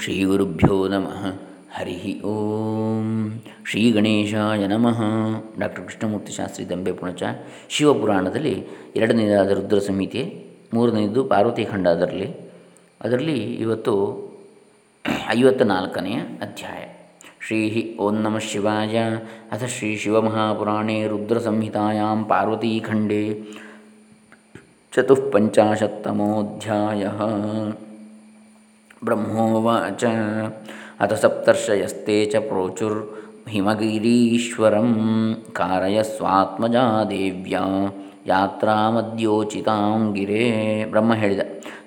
ಶ್ರೀ 0.00 0.24
ಗುರುಭ್ಯೋ 0.24 0.88
ನಮಃ 0.88 1.32
ಹರಿ 1.74 2.22
ಓಂ 2.22 3.40
ಶ್ರೀ 3.66 3.90
ಗಣೇಶಾಯ 3.90 4.66
ನಮಃ 4.66 5.02
ಡಾಕ್ಟರ್ 5.58 5.84
ಕೃಷ್ಣಮೂರ್ತಿ 5.84 6.32
ಶಾಸ್ತ್ರಿ 6.32 6.70
ದಂಬೆ 6.70 6.92
ಪುಣಚ. 6.92 7.22
ಶಿವಪುರಾಣದಲ್ಲಿ 7.68 8.66
ಎರಡನೇದಾದ 8.96 9.50
ರುದ್ರ 9.50 9.78
ಸಂಹಿತೆ, 9.78 10.44
ಮೂರನೇದು 10.74 11.24
ಪಾರ್ವತಿ 11.24 11.64
ಖಂಡ 11.64 11.88
ಅದರಲ್ಲಿ. 11.88 12.50
ಅದರಲ್ಲಿ 13.00 13.54
ಇವತ್ತು 13.54 14.16
ಐವತ್ತ 15.28 15.62
ನಾಲ್ಕನೆಯ 15.62 16.14
ಅಧ್ಯಾಯ. 16.14 16.84
ಶ್ರೀ 17.46 17.96
ಓಂ 18.00 18.14
ನಮಃ 18.14 18.38
ಶಿವಾಯ. 18.38 19.02
ಅಥ 19.52 19.64
ಶ್ರೀ 19.64 19.96
ಶಿವಮಹಾಪುರಾಣೇ 19.96 21.06
ರುದ್ರಸಂಹಿತಾಯಾಂ 21.06 22.24
ಪಾರ್ವತೀಖಂಡೇ 22.24 23.42
ಚತುಃಪಂಚಾಶತ್ತಮೋಧ್ಯಾಯ 24.92 27.08
ಬ್ರಹ್ಮೋವಾಚ 29.04 30.04
ಅಥ 31.00 31.12
ಸಪ್ತರ್ಷಯಸ್ತೆ 31.12 32.24
ಚ 32.24 32.36
ಪ್ರೋಚುರ್ 32.36 32.98
ಹಿಮಗಿರೀಶ್ವರಂ 33.48 34.90
ಕಾರಯಸ್ವಾತ್ಮಜಾ 35.52 37.04
ದೇವ್ಯಾ 37.10 37.62
ಯಾತ್ರಾಮದ್ಯೋಚಿತಾಂ 38.26 40.12
ಗಿರೇ 40.12 40.84
ಬ್ರಹ್ಮ 40.90 41.14
ಹೇಳಿದ, 41.14 41.40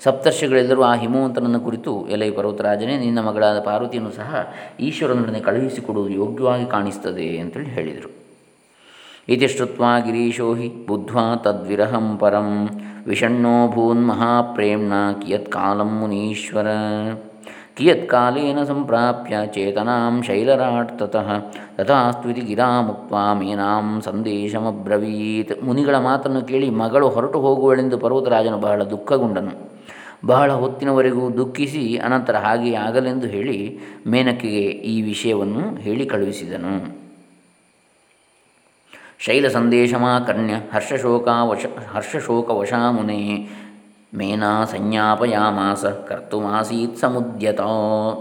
ಸಪ್ತರ್ಷಿಗಳೆಲ್ಲರೂ 0.03 0.81
ಆ 0.81 0.95
ಹಿಮವಂತನನ್ನು 0.95 1.59
ಕುರಿತು 1.59 2.07
ಎಲೈ 2.07 2.31
ಪರ್ವತರಾಜನೇ, 2.31 2.97
ನಿನ್ನ 2.97 3.19
ಮಗಳಾದ 3.19 3.59
ಪಾರ್ವತಿಯನ್ನು 3.59 4.11
ಸಹ 4.11 4.53
ಈಶ್ವರನೊಡನೆ 4.79 5.39
ಕಳುಹಿಸಿಕೊಡುವುದು 5.39 6.13
ಯೋಗ್ಯವಾಗಿ 6.13 6.65
ಕಾಣಿಸ್ತದೆ 6.65 7.37
ಅಂತೇಳಿ 7.37 7.65
ಹೇಳಿದರು. 7.65 8.22
ಇತಿ 9.27 9.47
ಶ್ರುತ್ವಾ 9.47 9.89
ಗಿರೀಶೋ 9.99 10.53
ಹಿ 10.53 10.65
ಬುದ್ಧ್ವಾ 10.87 11.23
ತದ್ವಿರಹಂ 11.35 12.07
ಪರಂ 12.21 12.47
ವಿಷಣ್ಣೋ 13.07 13.53
ಭೂನ್ 13.67 14.01
ಮಹಾಪ್ರೇಮ್ಣ 14.07 14.93
ಕಿಯತ್ಕಾಲಂ 15.21 15.91
ಮುನೀಶ್ವರ 15.99 16.67
ಕಿಯತ್ಕಾಲೇನ 17.77 18.59
ಸಂಪ್ರಾಪ್ಯ 18.63 19.35
ಚೇತನಾಂ 19.55 20.15
ಶೈಲರಾಟ್ 20.27 20.91
ತತಃ 20.99 21.29
ತಥಾಸ್ತ್ವಿತಿ 21.77 22.41
ಗಿರಾ 22.41 22.67
ಮುಕ್ತ 22.81 23.13
ಮೇನಾಂ 23.39 23.87
ಸಂದೇಶಮಬ್ರವೀತ್ 24.05 25.53
ಮುನಿಗಳ 25.63 25.95
ಮಾತನ್ನು 25.97 26.41
ಕೇಳಿ 26.41 26.69
ಮಗಳು 26.81 27.07
ಹೊರಟು 27.09 27.39
ಹೋಗುವಳೆಂದು 27.39 27.97
ಪರ್ವತರಾಜನು 27.97 28.59
ಬಹಳ 28.59 28.83
ದುಃಖಗೊಂಡನು। 28.83 29.53
ಬಹಳ 30.25 30.49
ಹೊತ್ತಿನವರೆಗೂ 30.51 31.23
ದುಃಖಿಸಿ 31.37 31.85
ಅನಂತರ 31.97 32.35
ಹಾಗೆ 32.35 32.73
ಆಗಲೆಂದು 32.87 33.27
ಹೇಳಿ 33.27 33.57
ಮೇನಕೆಗೆ 34.07 34.65
ಈ 34.93 35.01
ವಿಷಯವನ್ನು 35.01 35.63
ಹೇಳಿ 35.77 36.05
ಕಳುಹಿಸಿದನು। 36.05 36.75
ಶೈಲ 39.25 39.47
ಸಂದೇಶಮಾಕರ್ಣ್ಯ 39.47 40.53
ಹರ್ಷಶೋಕಾವಶ 40.73 41.65
ಹರ್ಷಶೋಕವಶಾ 41.93 42.91
ಮುನೆ 42.91 43.19
ಮೇನಾ 44.15 44.65
ಸಂಜ್ಞಾಪಯಾಮಾಸ 44.65 45.85
ಕರ್ತುಮಾಸೀತ್ 45.85 46.97
ಸಮುದ್ಯತ. 46.97 47.61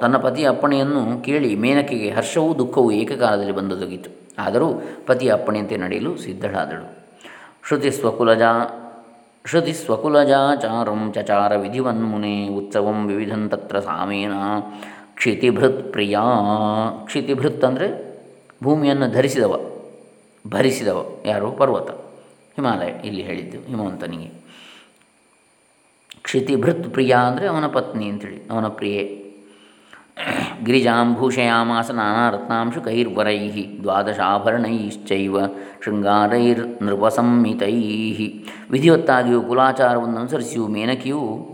ತನ್ನ 0.00 0.17
ಪತಿಯ 0.17 0.48
ಅಪ್ಪಣೆಯನ್ನು 0.48 1.23
ಕೇಳಿ 1.23 1.56
ಮೇನಕೆಗೆ 1.56 2.11
ಹರ್ಷವೂ 2.11 2.58
ದುಃಖವೂ 2.58 2.91
ಏಕಕಾಲದಲ್ಲಿ 2.91 3.53
ಬಂದೊದಗಿತು. 3.53 4.11
ಆದರೂ 4.39 4.69
ಪತಿಯ 5.06 5.33
ಅಪ್ಪಣೆಯಂತೆ 5.33 5.77
ನಡೆಯಲು 5.77 6.17
ಸಿದ್ಧಳಾದಳು. 6.17 6.86
ಶ್ರುತಿ 7.69 7.91
ಸ್ವಕುಲಜ 7.91 8.42
ಶ್ರುತಿ 9.47 9.73
ಸ್ವಕುಲಜಾಚಾರಂ 9.73 11.12
ಚಚಾರ 11.12 11.56
ವಿಧಿವನ್ಮುನೆ 11.56 12.48
ಉತ್ಸವಂ 12.48 13.06
ವಿವಿಧಂ 13.06 13.48
ತತ್ರ 13.48 13.78
ಸಾಮೇನ 13.80 14.33
ಕ್ಷಿತಿಭೃತ್ 15.14 15.92
ಪ್ರಿಯಾ 15.92 16.25
ಕ್ಷಿತಿಭೃತ್ 17.05 17.64
ಅಂದರೆ 17.64 17.91
ಭೂಮಿಯನ್ನು 18.62 19.11
ಧರಿಸಿದವ. 19.11 19.55
ಭರಿಸಿದವ. 20.47 21.23
ಯಾರು? 21.27 21.51
ಪರ್ವತ. 21.51 21.91
ಹಿಮಾಲಯ. 22.57 23.07
ಇಲ್ಲಿ 23.07 23.23
ಹೇಳಿದ್ದು 23.23 23.59
ಹಿಮವಂತನಿಗೆ. 23.59 24.31
ಕ್ಷಿತಿಭೃತ್ 26.23 26.93
ಪ್ರಿಯ 26.93 27.17
ಅಂದರೆ 27.27 27.47
ಅವನ 27.47 27.67
ಪತ್ನಿ 27.67 28.09
ಅಂತೇಳಿ. 28.09 28.48
ಅವನ 28.51 28.67
ಪ್ರಿಯೆ. 28.67 29.23
ಗಿರಿಜಾಂಭೂಷಯಾಮಾಸ 30.65 31.91
ನಾನಾ 31.91 32.31
ರತ್ನಾಂಶು 32.31 32.81
ಕೈರ್ವರೈ 32.81 33.51
ದ್ವಾದಶಾಭರಣೈಶ್ಚೈವ 33.83 35.47
ಶೃಂಗಾರೈರ್ 35.85 36.83
ನೃಪಸಂಹಿತೈ 36.83 37.73
ವಿಧಿವತ್ತಾಗಿಯೂ 38.70 39.42
ಕುಲಾಚಾರವನ್ನು 39.42 40.19
ಅನುಸರಿಸಿಯೂ 40.19 40.69
ಮೇನಕಿಯು 40.69 41.53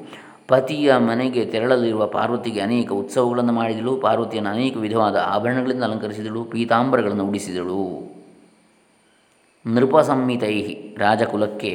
ಪತಿಯ 0.49 0.97
ಮನೆಗೆ 0.97 1.45
ತೆರಳಲಿರುವ 1.45 2.07
ಪಾರ್ವತಿಗೆ 2.07 2.61
ಅನೇಕ 2.61 2.93
ಉತ್ಸವಗಳನ್ನು 2.93 3.53
ಮಾಡಿದಳು. 3.53 3.97
ಪಾರ್ವತಿಯನ್ನು 3.97 4.51
ಅನೇಕ 4.51 4.77
ವಿಧವಾದ 4.77 5.17
ಆಭರಣಗಳಿಂದ 5.17 5.83
ಅಲಂಕರಿಸಿದಳು. 5.83 6.45
ಪೀತಾಂಬರಗಳನ್ನು 6.45 7.25
ಉಡಿಸಿದಳು. 7.25 8.18
ನೃಪಸಂಹಿತೈ 9.75 10.57
ರಾಜಕುಲಕ್ಕೆ 10.99 11.73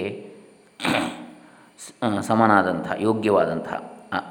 ಸಮನಾದಂತಹ 2.22 2.96
ಯೋಗ್ಯವಾದಂತಹ 3.00 3.78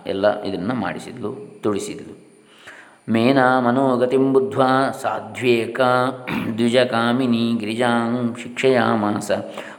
ಎಲ್ಲ 0.07 0.27
ಇದನ್ನು 0.43 0.75
ಮಾಡಿಸಿದ್ಲು, 0.75 1.31
ತುಳಿಸಿದ್ಲು. 1.63 2.15
ಮೇನಾ 3.13 3.47
ಮನೋಗತಿಂ 3.61 4.33
ಬುದ್ಧ್ವಾ 4.33 4.69
ಸಾಧ್ವೇಕ 5.03 5.81
ದ್ವಿಜಕಾಮಿನಿ 6.59 7.45
ಗಿರಿಜಾಂ 7.61 8.37
ಶಿಕ್ಷೆಯಾಮಾಸ 8.43 9.31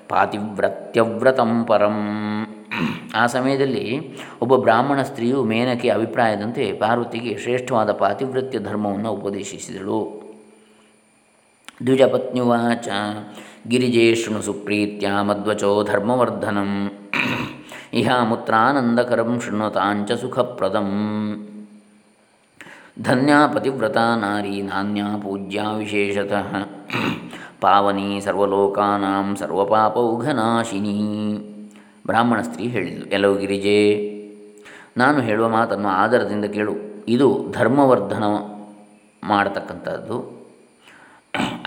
ಪಾತಿವ್ರತ್ಯವ್ರತಂ 0.10 1.52
ಪರಂ. 1.66 1.98
ಆ 3.16 3.24
ಸಮಯದಲ್ಲಿ 3.28 3.86
ಒಬ್ಬ 4.42 4.54
ಬ್ರಾಹ್ಮಣ 4.56 5.00
ಸ್ತ್ರೀಯು 5.02 5.40
ಮೇನಕೆ 5.44 5.90
ಅಭಿಪ್ರಾಯದಂತೆ 5.90 6.66
ಪಾರ್ವತಿಗೆ 6.74 7.32
ಶ್ರೇಷ್ಠವಾದ 7.38 7.92
ಪಾತಿವ್ರತ್ಯ 7.92 8.60
ಧರ್ಮವನ್ನು 8.60 9.12
ಉಪದೇಶಿಸಿದಳು. 9.12 10.00
ದ್ವಿಜಪತ್ನ್ಯುವಾಚ 11.86 12.88
ಗಿರಿಜೇ 13.68 14.16
ಶೃಣು 14.16 14.42
ಸುಪ್ರೀತ್ಯ 14.42 15.08
ಮಧ್ವಚೋ 15.22 15.84
ಧರ್ಮವರ್ಧನಂ 15.84 16.92
ಇಹಾಮುತ್ರಾನಂದಕರಂ 17.94 19.40
ಶೃಣ್ವತಾಂಚ 19.40 20.12
ಸುಖಪ್ರದಂ 20.12 20.90
ಧನ್ಯಾ 23.02 23.48
ಪತಿವ್ರತಾ 23.48 24.16
ನಾರಿ 24.16 24.62
ನಾನ್ಯಾ 24.62 25.06
ಪೂಜ್ಯಾ 25.18 25.72
ವಿಶೇಷತಃ 25.72 26.52
ಪಾವನಿ 27.62 28.22
ಸರ್ವಲೋಕಾನಾಂ 28.22 29.36
ಸರ್ವಪಾಪೌಘನಾಶಿನಿ 29.36 30.98
ಬ್ರಾಹ್ಮಣ 32.06 32.42
ಸ್ತ್ರೀ 32.42 32.68
ಹೇಳಿದ್ದು 32.68 33.06
ಎಲ್ಲವೂ 33.06 33.36
ಗಿರಿಜೆ, 33.36 33.80
ನಾನು 34.98 35.22
ಹೇಳುವ 35.22 35.50
ಮಾತನ್ನು 35.50 35.90
ಆಧಾರದಿಂದ 35.90 36.46
ಕೇಳು. 36.46 36.74
ಇದು 37.08 37.46
ಧರ್ಮವರ್ಧನ 37.52 38.24
ಮಾಡತಕ್ಕಂಥದ್ದು. 39.24 40.43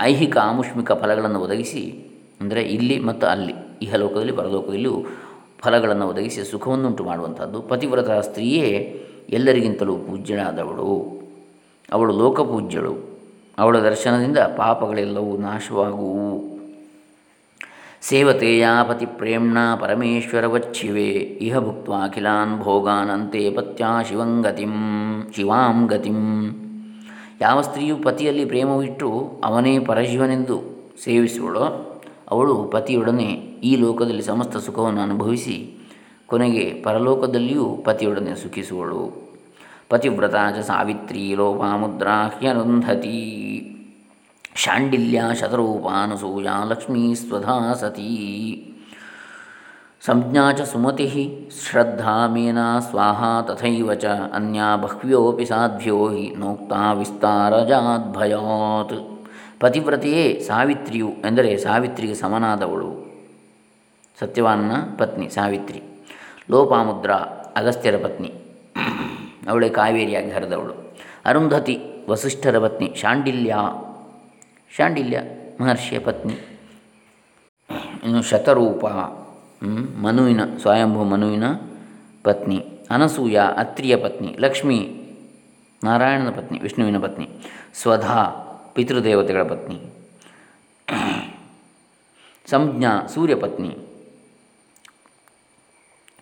ಐಹಿಕ 0.01 0.37
ಆಮುಷ್ಮಿಕ 0.37 0.91
ಫಲಗಳನ್ನು 0.91 1.39
ಒದಗಿಸಿ, 1.39 2.11
ಅಂದರೆ 2.41 2.61
ಇಲ್ಲಿ 2.61 2.99
ಮತ್ತು 2.99 3.27
ಅಲ್ಲಿ, 3.27 3.53
ಇಹಲೋಕದಲ್ಲಿ, 3.81 4.31
ಪರಲೋಕದಲ್ಲಿಯೂ 4.31 5.05
ಫಲಗಳನ್ನು 5.59 6.07
ಒದಗಿಸಿ 6.07 6.51
ಸುಖವನ್ನುಂಟು 6.51 7.03
ಮಾಡುವಂಥದ್ದು. 7.03 7.61
ಪತಿವ್ರತ 7.61 8.09
ಸ್ತ್ರೀಯೇ 8.09 9.01
ಎಲ್ಲರಿಗಿಂತಲೂ 9.29 9.95
ಪೂಜ್ಯಳಾದವಳು. 9.95 11.21
ಅವಳು 11.93 12.17
ಲೋಕಪೂಜ್ಯಳು. 12.17 13.17
ಅವಳ 13.57 13.77
ದರ್ಶನದಿಂದ 13.77 14.37
ಪಾಪಗಳೆಲ್ಲವೂ 14.37 15.37
ನಾಶವಾಗುವು. 15.37 16.57
ಸೇವತೆಯ 18.01 18.67
ಪತಿ 18.89 19.05
ಪ್ರೇಮ್ಣ 19.05 19.57
ಪರಮೇಶ್ವರವಚ್ಛಿವೆ. 19.79 21.09
ಇಹ 21.13 21.59
ಭುಕ್ತ 21.59 21.89
ಅಖಿಲಾನ್ 21.89 22.61
ಭೋಗಾನ್ 22.61 23.09
ಅಂತೆ 23.09 23.49
ಪತ್ಯಾ 23.49 24.03
ಶಿವಂಗತಿಂ 24.03 24.73
ಶಿವಾಂ 25.35 25.87
ಗತಿಂ. 25.87 26.49
ಯಾವ 27.41 27.61
ಸ್ತ್ರೀಯು 27.61 27.97
ಪತಿಯಲ್ಲಿ 27.97 28.45
ಪ್ರೇಮವಿಟ್ಟು 28.45 29.41
ಅವನೇ 29.43 29.79
ಪರಶಿವನೆಂದು 29.79 30.61
ಸೇವಿಸುವಳೋ 31.03 31.93
ಅವಳು 32.31 32.63
ಪತಿಯೊಡನೆ 32.63 33.25
ಈ 33.63 33.75
ಲೋಕದಲ್ಲಿ 33.75 34.21
ಸಮಸ್ತ 34.21 34.57
ಸುಖವನ್ನು 34.57 35.01
ಅನುಭವಿಸಿ 35.01 35.73
ಕೊನೆಗೆ 36.27 36.81
ಪರಲೋಕದಲ್ಲಿಯೂ 36.83 37.77
ಪತಿಯೊಡನೆ 37.83 38.35
ಸುಖಿಸುವಳು. 38.35 39.31
ಪತಿವ್ರತ 39.89 40.35
ಚ 40.35 40.59
ಸಾವಿತ್ರಿ 40.59 41.35
ಲೋಪಾಮುದ್ರಾ 41.35 42.27
ಹ್ಯರುಂಧತಿ 42.39 43.17
ಶಾಂಡಿಲ್ಯ 44.55 45.21
ಶತರೂಪಾನುಸೂಯ 45.39 46.47
ಲಕ್ಷ್ಮೀ 46.65 47.15
ಸ್ವಧಾ 47.15 47.73
ಸತೀ. 47.73 48.66
ಸಂಜ್ಞಾ 50.07 50.51
ಚ 50.51 50.61
ಸುಮತಿ 50.61 51.47
ಶ್ರದ್ಧಾ 51.69 52.27
ಮೇನಾ 52.27 52.79
ಸ್ವಾಹ 52.79 53.41
ತಥೈವ 53.41 53.93
ಚ 53.93 54.05
ಅನ್ಯಾ 54.05 54.75
ಬಹ್ವ್ಯೋಪಿ 54.75 55.45
ಸಾಧ್ವ್ಯೋ 55.45 56.07
ಹಿ 56.07 56.35
ನೋಕ್ತಾ 56.35 56.93
ವಿಸ್ತಾರಜಾದ್ಭಯಾತ್ 56.93 59.21
ಪತಿವ್ರತೆಯೇ 59.59 60.39
ಸಾವಿತ್ರಿಯು 60.39 61.09
ಎಂದರೆ 61.09 61.57
ಸಾವಿತ್ರಿಗೆ 61.57 62.13
ಸಮನಾದವಳು। 62.13 63.07
ಸತ್ಯವಾನ್ನ 64.19 64.71
ಪತ್ನಿ 64.97 65.29
ಸಾವಿತ್ರಿ। 65.29 65.83
ಲೋಪಾಮುದ್ರ 66.49 67.11
ಅಗಸ್ತ್ಯರ 67.59 68.03
ಪತ್ನಿ। 68.03 68.33
ಅವಳೇ 69.49 69.69
ಕಾವೇರಿಯಾಗಿ 69.69 70.31
ಹರಿದವಳು। 70.31 70.95
ಅರುಂಧತಿ 71.25 71.79
ವಸಿಷ್ಠರ 72.09 72.59
ಪತ್ನಿ 72.59 72.93
ಶಾಂಡಿಲ್ಯ। 72.95 73.55
ಶಾಂಡಿಲ್ಯ 74.77 75.21
ಮಹರ್ಷಿಯ 75.61 75.99
ಪತ್ನಿ। 75.99 76.61
ಇನ್ನು 78.03 78.21
ಶತರೂಪ 78.21 78.85
ಮನುವಿನ, 80.01 80.39
ಸ್ವಯಂಭೂ 80.61 81.03
ಮನುವಿನ 81.03 81.43
ಪತ್ನಿ, 82.23 82.79
ಅನಸೂಯ, 82.89 83.37
ಅತ್ರಿಯ 83.57 83.95
ಪತ್ನಿ, 83.95 84.35
ಲಕ್ಷ್ಮಿ, 84.39 84.79
ನಾರಾಯಣನ 85.83 86.29
ಪತ್ನಿ, 86.29 86.59
ವಿಷ್ಣುವಿನ 86.59 86.97
ಪತ್ನಿ, 86.97 87.29
ಸ್ವಧಾ, 87.81 88.23
ಪಿತೃದೇವತೆಗಳ 88.73 89.43
ಪತ್ನಿ, 89.43 89.93
ಸಂಜ್ಞಾ 92.49 93.07
ಸೂರ್ಯಪತ್ನಿ 93.13 93.86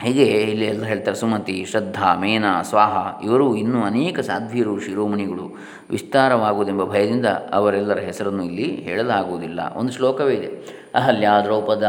ಹೀಗೆ 0.01 0.25
ಇಲ್ಲಿ 0.25 0.65
ಎಲ್ಲ 0.65 0.83
ಹೇಳ್ತಾರೆ, 0.83 1.17
ಸುಮತಿ, 1.17 1.65
ಶ್ರದ್ಧಾ, 1.65 2.15
ಮೇನ, 2.15 2.43
ಸ್ವಾಹ, 2.61 3.23
ಇವರು 3.23 3.55
ಇನ್ನೂ 3.55 3.83
ಅನೇಕ 3.83 4.19
ಸಾಧ್ವೀರು 4.19 4.79
ಶಿರೋಮಣಿಗಳು. 4.79 5.57
ವಿಸ್ತಾರವಾಗುವುದೆಂಬ 5.89 6.83
ಭಯದಿಂದ 6.83 7.25
ಅವರೆಲ್ಲರ 7.25 7.99
ಹೆಸರನ್ನು 7.99 8.43
ಇಲ್ಲಿ 8.43 8.75
ಹೇಳಲಾಗುವುದಿಲ್ಲ. 8.75 9.75
ಒಂದು 9.75 9.91
ಶ್ಲೋಕವೇ 9.91 10.33
ಇದೆ. 10.33 10.47
ಅಹಲ್ಯ 10.95 11.27
ದ್ರೌಪದ, 11.43 11.83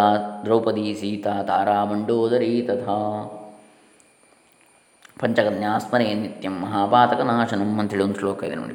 ದ್ರೌಪದಿ, 0.45 0.95
ಸೀತಾ, 0.95 1.43
ತಾರಾ, 1.43 1.85
ಮಂಡೋದರಿ, 1.85 2.63
ತಥಾ. 2.63 2.97
ಪಂಚಕನ್ಯಾಸ್ಮರೇ 5.19 6.15
ನಿತ್ಯಂ 6.15 6.61
ಮಹಾಪಾತಕ 6.61 7.21
ನಾಶನಂ 7.21 7.79
ಅಂತೇಳಿ 7.79 8.05
ಒಂದು 8.05 8.19
ಶ್ಲೋಕ 8.19 8.45
ಇದೆ 8.45 8.55
ನೋಡಿ. 8.55 8.75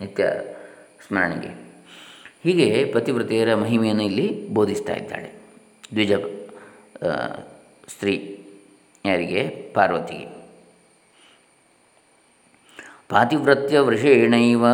ನಿತ್ಯ 0.00 0.24
ಸ್ಮರಣೆಗೆ. 1.08 1.68
ಹೀಗೆ 2.44 2.92
ಪತಿವ್ರತೆಯರ 2.94 3.54
ಮಹಿಮೆಯನ್ನು 3.54 4.02
ಇಲ್ಲಿ 4.02 4.48
ಬೋಧಿಸ್ತಾ 4.48 4.92
ಇದ್ದಾಳೆ 4.92 5.32
ದ್ವಿಜ 5.90 6.12
ಸ್ತ್ರೀ 7.88 8.42
ಯಾರಿಗೆ? 9.06 9.72
ಪಾರ್ವತಿಗೆ. 9.74 10.38
ಪಾತಿವ್ರತ್ಯ 13.08 13.78
ವೃಷೇಣೈವ. 13.78 14.64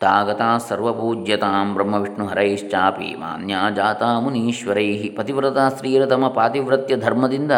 ತಾಗತಾ 0.00 0.58
ಸರ್ವಪೂಜ್ಯತಾಂ 0.58 1.74
ಬ್ರಹ್ಮವಿಷ್ಣು 1.74 2.26
ಹರೈಶ್ಚಾಪಿ 2.26 3.14
ಮಾನ್ಯ 3.14 3.54
ಜಾತಾ 3.76 4.20
ಮುನೀಶ್ವರೈ. 4.20 5.08
ಪತಿವ್ರತ 5.08 5.58
ಸ್ತ್ರೀಯರ 5.58 6.06
ತಮ್ಮ 6.06 6.28
ಪಾತಿವ್ರತ್ಯ 6.28 6.96
ಧರ್ಮದಿಂದ 6.96 7.52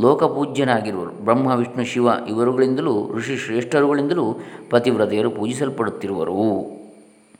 ಲೋಕಪೂಜ್ಯನಾಗಿರುವರು 0.00 1.10
ಬ್ರಹ್ಮ, 1.10 1.54
ವಿಷ್ಣು, 1.54 1.84
ಶಿವ 1.84 2.08
ಇವರುಗಳಿಂದಲೂ 2.28 3.14
ಋಷಿ 3.14 3.36
ಶ್ರೇಷ್ಠರುಗಳಿಂದಲೂ 3.36 4.40
ಪತಿವ್ರತೆಯರು 4.70 5.30
ಪೂಜಿಸಲ್ಪಡುತ್ತಿರುವರು. 5.30 6.34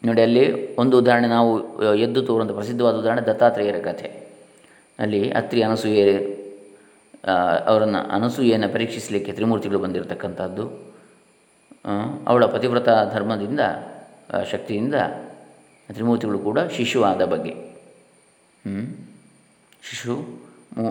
ನೋಡಿ 0.05 0.23
ಅಲ್ಲಿ 0.23 0.77
ಒಂದು 0.77 0.99
ಉದಾಹರಣೆ 0.99 1.29
ನಾವು 1.29 1.83
ಎದ್ದು 1.95 2.23
ತೋರುವಂಥ 2.23 2.51
ಪ್ರಸಿದ್ಧವಾದ 2.51 2.95
ಉದಾಹರಣೆ 2.95 3.23
ದತ್ತಾತ್ರೇಯರ 3.23 3.77
ಕಥೆ. 3.85 4.24
ಅಲ್ಲಿ 4.99 5.31
ಅತ್ರಿ 5.31 5.63
ಅನಸೂಯೆ 5.63 6.05
ಅವರನ್ನು 7.67 7.99
ಅನಸೂಯೆಯನ್ನು 7.99 8.69
ಪರೀಕ್ಷಿಸಲಿಕ್ಕೆ 8.69 9.33
ತ್ರಿಮೂರ್ತಿಗಳು 9.33 9.79
ಬಂದಿರತಕ್ಕಂಥದ್ದು. 9.79 10.65
ಅವಳ 12.27 12.45
ಪತಿವ್ರತ 12.47 12.89
ಧರ್ಮದಿಂದ 13.13 13.61
ಶಕ್ತಿಯಿಂದ 14.51 14.95
ತ್ರಿಮೂರ್ತಿಗಳು 15.93 16.39
ಕೂಡ 16.39 16.59
ಶಿಶುವಾದ 16.77 17.25
ಬಗ್ಗೆ. 17.25 17.55
ಶಿಶು, 19.89 20.15
ಮೂ, 20.77 20.87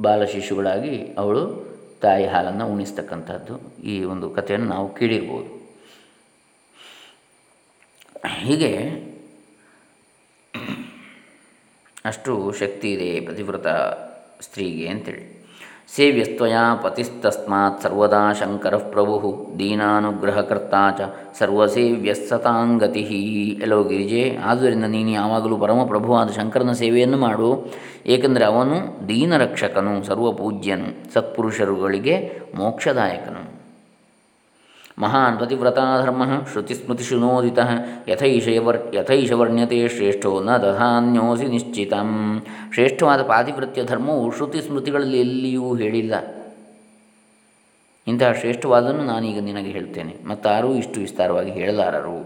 ಬಾಲ 0.00 0.24
ಶಿಶುಗಳಾಗಿ 0.24 1.14
ಅವಳು 1.18 1.42
ತಾಯಿ 2.02 2.26
ಹಾಲನ್ನು 2.26 2.66
ಉಣಿಸ್ತಕ್ಕಂಥದ್ದು 2.66 3.82
ಈ 3.82 4.04
ಒಂದು 4.04 4.30
ಕಥೆಯನ್ನು 4.30 4.68
ನಾವು 4.68 4.94
ಕೇಳಿರ್ಬೋದು. 4.94 5.50
ಹೀಗೆ 8.38 8.72
ಅಷ್ಟು 12.04 12.52
ಶಕ್ತಿ 12.52 12.92
ಇದೆ 12.92 13.20
ಪತಿವ್ರತ 13.20 13.66
ಸ್ತ್ರೀಗೆ 14.40 14.88
ಅಂತೇಳಿ. 14.88 15.40
ಸೇವ್ಯಸ್ತ್ವಯ 15.96 16.52
ಪತಿಸ್ತಸ್ಮಾತ್ 16.82 17.82
ಸರ್ವದಾ 17.82 18.32
ಶಂಕರ 18.32 18.76
ಪ್ರಭು 18.76 19.56
ದೀನಾನುಗ್ರಹಕರ್ತ 19.58 20.74
ಚ 20.98 21.00
ಸರ್ವಸೇವ್ಯ 21.38 22.14
ಸತಾಂಗತಿ 22.14 23.00
ಎಲ್ಲೋ 23.62 23.84
ಗಿರಿಜೆ, 23.84 24.36
ಆದ್ದರಿಂದ 24.36 24.84
ನೀನು 24.84 25.10
ಯಾವಾಗಲೂ 25.10 25.56
ಪರಮಪ್ರಭುವಾದ 25.56 26.30
ಶಂಕರನ 26.30 26.72
ಸೇವೆಯನ್ನು 26.72 27.18
ಮಾಡು. 27.18 27.72
ಏಕೆಂದರೆ 28.06 28.44
ಅವನು 28.44 29.08
ದೀನರಕ್ಷಕನು, 29.08 30.04
ಸರ್ವಪೂಜ್ಯನು, 30.04 31.12
ಸತ್ಪುರುಷರುಗಳಿಗೆ 31.12 32.32
ಮೋಕ್ಷದಾಯಕನು. 32.54 33.59
ಮಹಾನ್ 34.98 35.38
ಪತಿವ್ರತಾಧರ್ಮ 35.40 36.22
ಶ್ರುತಿಸ್ಮೃತಿಷು 36.52 37.16
ನೋದಿತ 37.16 37.58
ಯಥೈಷವರ್ 38.08 38.94
ಯಥೈಷ 38.94 39.32
ವರ್ಣ್ಯತೆ 39.32 39.88
ಶ್ರೇಷ್ಠೋ 39.88 40.40
ನ 40.40 40.56
ದಧಾನ್ಯೋಸಿ 40.56 41.46
ನಿಶ್ಚಿತ 41.46 41.92
ಶ್ರೇಷ್ಠವಾದ 42.74 43.22
ಪಾತಿವ್ರತ್ಯ 43.22 43.84
ಧರ್ಮವು 43.84 44.32
ಶ್ರುತಿ 44.32 44.60
ಸ್ಮೃತಿಗಳಲ್ಲಿ 44.60 45.20
ಎಲ್ಲಿಯೂ 45.20 45.74
ಹೇಳಿಲ್ಲ। 45.74 46.14
ಇಂತಹ 48.06 48.32
ಶ್ರೇಷ್ಠವಾದನ್ನು 48.32 49.04
ನಾನೀಗ 49.04 49.38
ನಿನಗೆ 49.38 49.70
ಹೇಳ್ತೇನೆ, 49.70 50.14
ಮತ್ತಾರೂ 50.26 50.74
ಇಷ್ಟು 50.74 51.00
ವಿಸ್ತಾರವಾಗಿ 51.00 51.50
ಹೇಳಲಾರರು. 51.50 52.18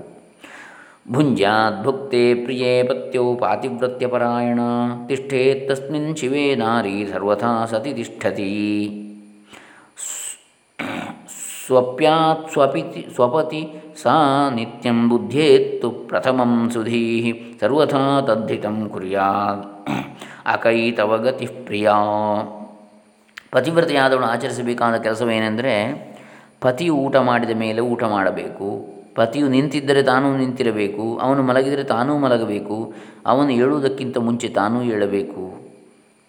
ಭುಂಜಾತ್ 1.13 1.85
ಭುಕ್ತೆ 1.85 2.35
ಪ್ರಿಯೇ 2.35 2.83
ಪತ್ಯೋ 2.83 3.35
ಪಾತಿವ್ರತ್ಯಪರಾಯಣ 3.35 4.61
ತಿಷ್ಠೇತ್ 5.07 5.69
ತಸ್ಮಿನ್ 5.69 6.17
ಶಿವೇ 6.17 6.55
ನಾರಿ 6.55 7.07
ಸರ್ವಥಾ 7.13 7.65
ಸತಿ 7.65 7.93
ತಿಷ್ಠತಿ। 7.95 9.04
ಸ್ವಪ್ಯಾತ್ 11.67 12.53
ಸ್ವಪಿತಿ 12.53 13.07
ಸ್ವಪತಿ 13.15 13.69
ಸಾ 14.03 14.51
ನಿತ್ಯಂ 14.51 15.09
ಬುದ್ಧೇತ್ತು 15.09 15.91
ಪ್ರಥಮಂ 15.91 16.71
ಸುಧೀ 16.71 17.33
ಸರ್ವಥಾ 17.61 18.21
ತದ್ಧಿತಂ 18.21 18.89
ಕುರ್ಯಾತ್. 18.89 19.89
ಅಕೈತವ 20.47 21.17
ಗತಿ 21.17 21.47
ಪ್ರಿಯ. 21.47 21.91
ಪತಿವ್ರತೆಯಾದವಳು 23.51 24.27
ಆಚರಿಸಬೇಕಾದ 24.27 24.95
ಕೆಲಸವೇನೆಂದರೆ 24.95 25.75
ಪತಿಯು 26.61 26.95
ಊಟ 26.95 27.17
ಮಾಡಿದ 27.17 27.51
ಮೇಲೆ 27.51 27.81
ಊಟ 27.81 28.05
ಮಾಡಬೇಕು. 28.05 28.89
ಪತಿಯು 29.15 29.49
ನಿಂತಿದ್ದರೆ 29.49 30.03
ತಾನೂ 30.03 30.37
ನಿಂತಿರಬೇಕು. 30.37 31.19
ಅವನು 31.23 31.43
ಮಲಗಿದರೆ 31.43 31.85
ತಾನೂ 31.85 32.19
ಮಲಗಬೇಕು. 32.19 32.95
ಅವನು 33.27 33.51
ಏಳುವುದಕ್ಕಿಂತ 33.51 34.19
ಮುಂಚೆ 34.19 34.49
ತಾನೂ 34.49 34.83
ಏಳಬೇಕು. 34.83 35.65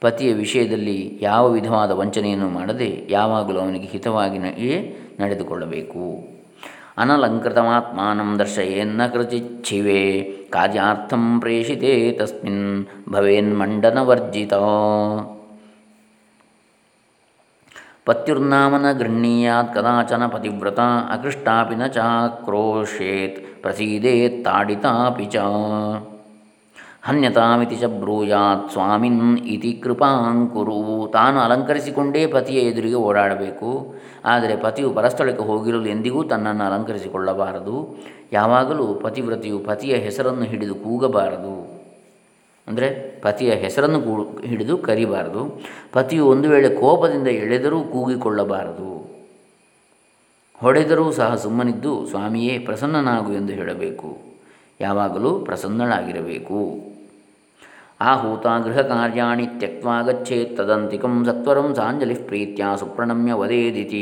ಪತಿಯ 0.01 0.33
ವಿಷಯದಲ್ಲಿ 0.33 1.17
ಯಾವ 1.21 1.51
ವಿಧವಾದ 1.51 1.91
ವಂಚನೆಯನ್ನು 1.91 2.49
ಮಾಡದೆ 2.49 3.07
ಯಾವಾಗಲೂ 3.09 3.59
ಅವನಿಗೆ 3.59 3.87
ಹಿತವಾಗಿ 3.87 4.37
ನಡೆದುಕೊಳ್ಳಬೇಕು. 5.19 6.35
ಅನಲಂಕೃತಮಾತ್ಮಾನಂ 6.97 8.39
ದರ್ಶಯೇನ್ನ 8.39 9.07
ಕೃಚಿಚ್ಛಿವೆ, 9.07 10.21
ಕಾರ್ಯಾರ್ಥಂ 10.49 11.39
ಪ್ರೇಷಿತೆ 11.39 12.11
ತಸ್ಮಿನ್ 12.11 12.85
ಭವೇನ್ಮಂಡನವರ್ಜಿತ 13.09 14.53
ಪತ್ಯುರ್ನಾಮನ 18.05 18.91
ಗೃಹೀಯಾತ್ 18.91 19.73
ಕದಾಚನ 19.73 20.27
ಪತಿವ್ರತ, 20.27 20.79
ಅಕೃಷ್ಟಾಪಿ 21.09 21.75
ನ 21.75 21.87
ಚಾಕ್ರೋಶೇತ್, 21.87 23.61
ಪ್ರಸೀದೇತ್ 23.61 24.45
ತಾಡಿತಾಪಿ 24.45 25.25
ಚ. 25.25 25.35
ಹನ್ಯತಾಮಿತಿ 27.07 27.75
ಚ 27.75 27.83
ಬ್ರೂಯಾತ್ 27.83 28.71
ಸ್ವಾಮಿನ್ 28.71 29.37
ಇತಿ 29.37 29.73
ಕೃಪಾಂಕುರು 29.73 31.09
ತಾನು 31.13 31.39
ಅಲಂಕರಿಸಿಕೊಂಡೇ 31.39 32.27
ಪತಿಯ 32.27 32.59
ಎದುರಿಗೆ 32.59 32.95
ಓಡಾಡಬೇಕು. 32.95 33.95
ಆದರೆ 34.25 34.55
ಪತಿಯು 34.55 34.89
ಪರಸ್ಥಳಕ್ಕೆ 34.89 35.43
ಹೋಗಿರಲು 35.43 35.85
ಎಂದಿಗೂ 35.85 36.23
ತನ್ನನ್ನು 36.23 36.63
ಅಲಂಕರಿಸಿಕೊಳ್ಳಬಾರದು. 36.63 37.95
ಯಾವಾಗಲೂ 38.31 38.93
ಪತಿವ್ರತಿಯು 38.93 39.59
ಪತಿಯ 39.59 39.95
ಹೆಸರನ್ನು 39.95 40.43
ಹಿಡಿದು 40.43 40.75
ಕೂಗಬಾರದು. 40.75 41.85
ಅಂದರೆ 42.67 43.19
ಪತಿಯ 43.21 43.51
ಹೆಸರನ್ನು 43.51 44.01
ಕೂ, 44.01 44.39
ಹಿಡಿದು 44.47 44.77
ಕರಿಬಾರದು. 44.77 45.61
ಪತಿಯು 45.93 46.27
ಒಂದು 46.27 46.49
ವೇಳೆ 46.49 46.69
ಕೋಪದಿಂದ 46.69 47.27
ಎಳೆದರೂ 47.27 47.81
ಕೂಗಿಕೊಳ್ಳಬಾರದು. 47.81 48.91
ಹೊಡೆದರೂ 50.55 51.11
ಸಹ 51.11 51.35
ಸುಮ್ಮನಿದ್ದು 51.35 52.05
ಸ್ವಾಮಿಯೇ 52.05 52.59
ಪ್ರಸನ್ನನಾಗು 52.59 53.33
ಎಂದು 53.33 53.53
ಹೇಳಬೇಕು. 53.53 54.17
ಯಾವಾಗಲೂ 54.79 55.39
ಪ್ರಸನ್ನಳಾಗಿರಬೇಕು. 55.39 56.94
ಆಹೂತ 58.01 58.47
ಗೃಹಕಾರ್ಯಾಣಿ 58.63 59.45
ತ್ಯಕ್ವಾ 59.45 60.01
ಗಚ್ಚೇತ್ 60.01 60.57
ತದಂತಿಕಂ 60.57 61.25
ಸತ್ವರಂ 61.25 61.75
ಸಾಂಜಲಿ 61.75 62.13
ಪ್ರೀತ್ಯ 62.13 62.65
ಸುಪ್ರಣಮ್ಯ 62.79 63.33
ವದೇದಿತಿ 63.33 64.01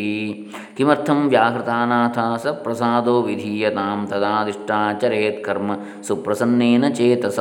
ಕಿಮರ್ಥಂ 0.78 1.30
ವ್ಯಾಹೃತಾನಾಥ 1.30 2.20
ಸ 2.44 2.48
ಪ್ರಸಾದೋ 2.48 3.22
ವಿಧೀಯತಾಂ 3.22 4.08
ತದಾದಿಷ್ಟಾಚರೇತ್ 4.08 5.44
ಕರ್ಮ 5.44 5.72
ಸುಪ್ರಸನ್ನೇನ 6.08 6.86
ಚೇತಸ 6.90 7.40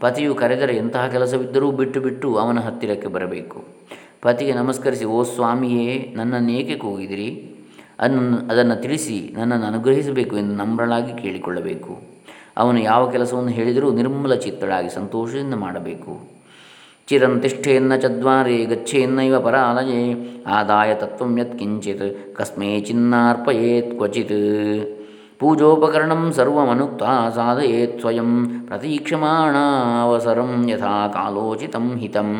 ಪತಿಯು 0.00 0.34
ಕರೆದರೆ 0.34 0.76
ಎಂತಹ 0.76 1.06
ಕೆಲಸವಿದ್ದರೂ 1.08 1.70
ಬಿಟ್ಟು 1.70 2.00
ಬಿಟ್ಟು 2.00 2.36
ಅವನ 2.36 2.58
ಹತ್ತಿರಕ್ಕೆ 2.58 3.08
ಬರಬೇಕು। 3.08 3.64
ಪತಿಗೆ 4.22 4.52
ನಮಸ್ಕರಿಸಿ, 4.52 5.04
ಓ 5.04 5.22
ಸ್ವಾಮಿಯೇ 5.22 6.14
ನನ್ನನ್ನೇಕೆ 6.16 6.74
ಕೂಗಿದಿರಿ? 6.74 7.60
ಅದನ್ನು 8.00 8.36
ಅದನ್ನು 8.52 8.82
ತಿಳಿಸಿ, 8.82 9.34
ನನ್ನನ್ನು 9.36 9.66
ಅನುಗ್ರಹಿಸಬೇಕು 9.66 10.36
ಎಂದು 10.36 10.54
ನಮ್ರಳಾಗಿ 10.54 11.22
ಕೇಳಿಕೊಳ್ಳಬೇಕು। 11.22 12.13
ಅವನು 12.56 12.80
ಯಾವ 12.80 13.10
ಕೆಲಸವನ್ನು 13.10 13.50
ಹೇಳಿದರೂ 13.50 13.92
ನಿರ್ಮಲ 13.92 14.34
ಚಿತ್ತಳಾಗಿ 14.34 14.94
ಸಂತೋಷದಿಂದ 14.94 15.54
ಮಾಡಬೇಕು. 15.54 16.34
ಚಿರಂತಿಷ್ಠೆಯನ್ನ 17.06 17.96
ಚದ್ವಾರೆ 17.96 18.64
ಗಚ್ಚೆಯನ್ನೈವ 18.64 19.40
ಪರಾಲಯೇ, 19.40 20.16
ಆದಾಯ 20.46 20.94
ತತ್ವಂ 20.94 21.38
ಯತ್ಕಿಂಚಿತ್ 21.38 22.36
ಕಸ್ಮೇ 22.36 22.80
ಚಿನ್ನಾರ್ಪಯೇತ್ 22.80 23.94
ಕ್ವಚಿತ್. 23.94 24.98
ಪೂಜೋಪಕರಣಂ 25.38 26.32
ಸರ್ವಮನುಕ್ತ 26.32 27.02
ಸಾಧಯೇತ್ 27.34 28.00
ಸ್ವಯಂ, 28.00 28.62
ಪ್ರತೀಕ್ಷಮಾಣಾವಸರಂ 28.66 30.68
ಯಥಾ 30.68 31.08
ಕಾಲೋಚಿತಂ 31.08 31.96
ಹಿತಂ. 31.96 32.36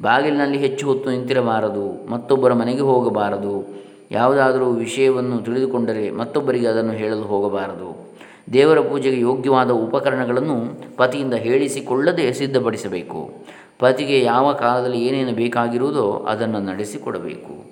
ಬಾಗಿಲಿನಲ್ಲಿ 0.00 0.58
ಹೆಚ್ಚು 0.58 0.86
ಹೊತ್ತು 0.86 1.10
ನಿಂತಿರಬಾರದು, 1.10 2.10
ಮತ್ತೊಬ್ಬರ 2.10 2.52
ಮನೆಗೆ 2.52 2.80
ಹೋಗಬಾರದು. 2.80 3.84
ಯಾವುದಾದರೂ 4.10 4.70
ವಿಷಯವನ್ನು 4.70 5.38
ತಿಳಿದುಕೊಂಡರೆ 5.38 6.10
ಮತ್ತೊಬ್ಬರಿಗೆ 6.10 6.66
ಅದನ್ನು 6.66 6.92
ಹೇಳಲು 6.92 7.22
ಹೋಗಬಾರದು. 7.22 8.05
ದೇವರ 8.52 8.80
ಪೂಜೆಗೆ 8.80 9.20
ಯೋಗ್ಯವಾದ 9.20 9.70
ಉಪಕರಣಗಳನ್ನು 9.70 10.56
ಪತಿಯಿಂದ 10.96 11.34
ಹೇಳಿಸಿಕೊಳ್ಳದೆ 11.34 12.32
ಸಿದ್ಧಪಡಿಸಬೇಕು. 12.32 13.34
ಪತಿಗೆ 13.78 14.20
ಯಾವ 14.20 14.52
ಕಾಲದಲ್ಲಿ 14.52 15.06
ಏನೇನು 15.06 15.32
ಬೇಕಾಗಿರುವುದೋ 15.32 16.12
ಅದನ್ನು 16.12 16.60
ನಡೆಸಿಕೊಡಬೇಕು. 16.60 17.64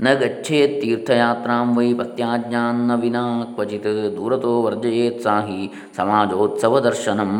ನ 0.00 0.12
ಗಚ್ಚೇತ್ 0.12 0.80
ತೀರ್ಥಯಾತ್ರಾಂ 0.80 1.78
ವೈ 1.78 1.94
ಪತ್ಯಾಜ್ಞಾನ್ನ 1.94 3.00
ವಿನಾ 3.00 3.44
ಕ್ವಚಿತ್ 3.44 4.16
ದೂರತೋ 4.16 4.62
ವರ್ಜಯೇತ್ 4.62 5.22
ಸಾಹಿ 5.22 5.72
ಸಮಾಜೋತ್ಸವ 5.96 6.80
ದರ್ಶನಂ. 6.80 7.32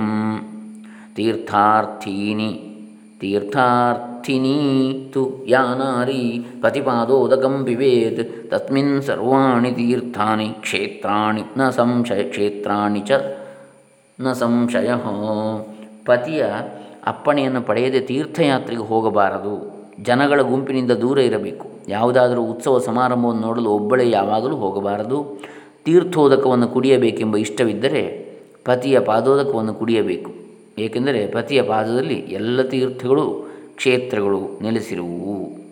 ತೀರ್ಥಾರ್ಥೀನಿ 1.16 2.65
ತೀರ್ಥಾರ್ಥಿನಿ 3.20 5.10
ತು 5.12 5.46
ಯಾ 5.46 5.60
ನಾರಿ 5.60 6.46
ಪ್ರತಿಪಾದೋದಕಂ 6.60 7.64
ಪಿಬೇತ್ 7.64 8.50
ತಸ್ಮಿನ್ 8.50 9.02
ಸರ್ವಾಣಿ 9.02 9.72
ತೀರ್ಥಾನಿ 9.72 10.48
ಕ್ಷೇತ್ರಾಣಿ 10.48 11.42
ನ 11.56 11.70
ಸಂಶಯ 11.70 12.22
ಕ್ಷೇತ್ರಾಣಿ 12.22 13.00
ಚ 13.00 13.10
ನ 14.20 14.32
ಸಂಶಯ. 14.32 14.90
ಪತಿಯ 16.04 16.44
ಅಪ್ಪಣೆಯನ್ನು 17.06 17.62
ಪಡೆಯದೆ 17.62 18.00
ತೀರ್ಥಯಾತ್ರೆಗೆ 18.00 18.82
ಹೋಗಬಾರದು. 18.82 19.54
ಜನಗಳ 20.02 20.40
ಗುಂಪಿನಿಂದ 20.42 20.90
ದೂರ 20.90 21.18
ಇರಬೇಕು. 21.18 21.66
ಯಾವುದಾದರೂ 21.88 22.42
ಉತ್ಸವ 22.42 22.78
ಸಮಾರಂಭವನ್ನು 22.78 23.40
ನೋಡಲು 23.40 23.70
ಒಬ್ಬಳೇ 23.70 24.10
ಯಾವಾಗಲೂ 24.10 24.56
ಹೋಗಬಾರದು. 24.56 25.40
ತೀರ್ಥೋದಕವನ್ನು 25.84 26.68
ಕುಡಿಯಬೇಕೆಂಬ 26.68 27.36
ಇಷ್ಟವಿದ್ದರೆ 27.36 28.02
ಪತಿಯ 28.64 29.00
ಪಾದೋದಕವನ್ನು 29.00 29.74
ಕುಡಿಯಬೇಕು. 29.74 30.45
ಏಕೆಂದರೆ 30.78 31.26
ಪತಿಯ 31.26 31.62
ಪಾದದಲ್ಲಿ 31.62 32.14
ಎಲ್ಲ 32.14 32.62
ತೀರ್ಥಗಳು, 32.62 33.46
ಕ್ಷೇತ್ರಗಳು 33.76 34.62
ನೆಲೆಸಿರುವು. 34.62 35.66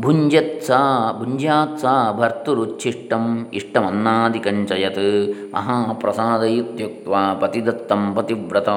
ಭುಂಜತ್ಸಾ 0.00 1.12
ಭುಂಜಾತ್ಸಾ 1.18 2.12
ಭರ್ತುರುಚ್ಛಿಷ್ಟಂ 2.12 3.50
ಇಷ್ಟಮನ್ನಾದಿಕಂಚಯತ್ 3.52 5.28
ಮಹಾಪ್ರಸಾದ 5.54 6.42
ಇತ್ಯುಕ್ತ 6.42 7.08
ಪತಿದತ್ತಂ 7.40 8.14
ಪತಿವ್ರತ. 8.14 8.68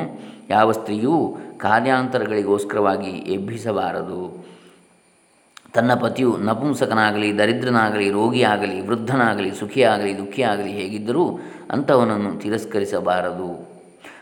ಯಾವ 0.49 0.71
ಸ್ತ್ರೀಯೂ 0.71 1.15
ಕಾರ್ಯಾಂತರಗಳಿಗೋಸ್ಕರವಾಗಿ 1.63 3.11
ಎಬ್ಬಿಸಬಾರದು। 3.35 4.21
ತನ್ನ 5.73 5.93
ಪತಿಯು 5.93 6.37
ನಪುಂಸಕನಾಗಲಿ, 6.37 7.37
ದರಿದ್ರನಾಗಲಿ, 7.37 8.11
ರೋಗಿಯಾಗಲಿ, 8.11 8.87
ವೃದ್ಧನಾಗಲಿ, 8.87 9.51
ಸುಖಿಯಾಗಲಿ, 9.51 10.17
ದುಃಖಿಯಾಗಲಿ 10.17 10.71
ಹೇಗಿದ್ದರೂ 10.71 11.39
ಅಂಥವನನ್ನು 11.71 12.39
ತಿರಸ್ಕರಿಸಬಾರದು. 12.39 13.69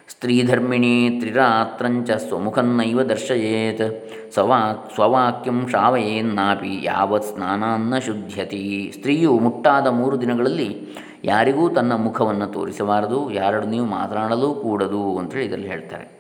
ಸ್ತ್ರೀಧರ್ಮಿಣಿ 0.10 1.10
ತ್ರಿರಾತ್ರಂಚ 1.20 2.10
ಸ್ವಮುಖನ್ನೈವ 2.12 3.04
ದರ್ಶಯೇತ್. 3.04 4.10
ಸ್ವವಾ, 4.34 4.90
ಸ್ವವಾಕ್ಯಂ 4.94 5.68
ಶ್ರಾವಯೇನ್ನಾಪಿ 5.68 6.84
ಯಾವತ್ 6.84 7.24
ಸ್ನಾನಾನ್ನ 7.24 7.98
ಶುದ್ಧ್ಯತಿ. 7.98 8.92
ಸ್ತ್ರೀಯು 8.96 9.40
ಮುಟ್ಟಾದ 9.40 9.88
ಮೂರು 9.88 10.22
ದಿನಗಳಲ್ಲಿ 10.22 10.88
ಯಾರಿಗೂ 11.24 11.70
ತನ್ನ 11.70 11.94
ಮುಖವನ್ನು 11.96 12.48
ತೋರಿಸಬಾರದು, 12.48 13.32
ಯಾರೊಡನೆಯೂ 13.32 13.86
ಮಾತನಾಡಲೂ 13.86 14.54
ಕೂಡದು 14.54 15.18
ಅಂತೇಳಿ 15.18 15.46
ಇದರಲ್ಲಿ 15.46 15.68
ಹೇಳ್ತಾರೆ. 15.68 16.17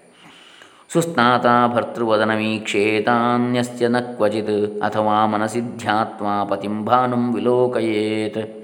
ಸುಸ್ನಾತ 0.89 1.73
ಭರ್ತೃವದನಮೀಕ್ಷೇತಾನ್ಯಸ್ಯ 1.73 3.87
ನ 3.87 4.09
ಕ್ವಚಿತ್ 4.09 4.83
ಅಥವಾ 4.83 5.25
ಮನಸಿ 5.25 5.77
ಧ್ಯಾತ್ವಾ 5.77 6.43
ಪತಿಂ 6.43 6.85
ಭಾನುಂ 6.85 7.33
ವಿಲೋಕಯೇತ್ 7.33 8.57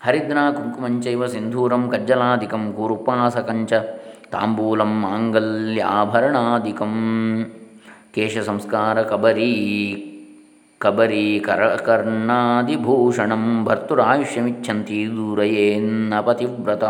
ಹರಿದ್ರಾ 0.00 0.50
ಕುಂಕುಮಂಚೈವ 0.50 1.26
ಸಿಂಧೂರಂ 1.26 1.90
ಕಜ್ಜಲಾದಿಕಂ 1.90 2.72
ಕೂರುಪಾಸಕಂಚ 2.72 3.72
ತಾಂಬೂಲಂ 4.32 5.02
ಮಾಂಗಲ್ಯಾಭರಣಾದಿಕಂ 5.02 6.94
ಕೇಶಸಂಸ್ಕಾರ 8.14 9.02
ಕಬರೀ 9.02 10.15
ಕಬರಿ 10.78 11.40
ಕರ 11.40 11.76
ಆಯುಷ್ಯಮಿಚ್ಛಂತಿ 12.76 13.64
ಭರ್ತುರಾಯುಷ್ಯಮಿಚ್ಛಂತಿ 13.64 15.06
ದೂರಯೇನ್ನ 15.06 16.20
ಪತಿವ್ರತ. 16.20 16.84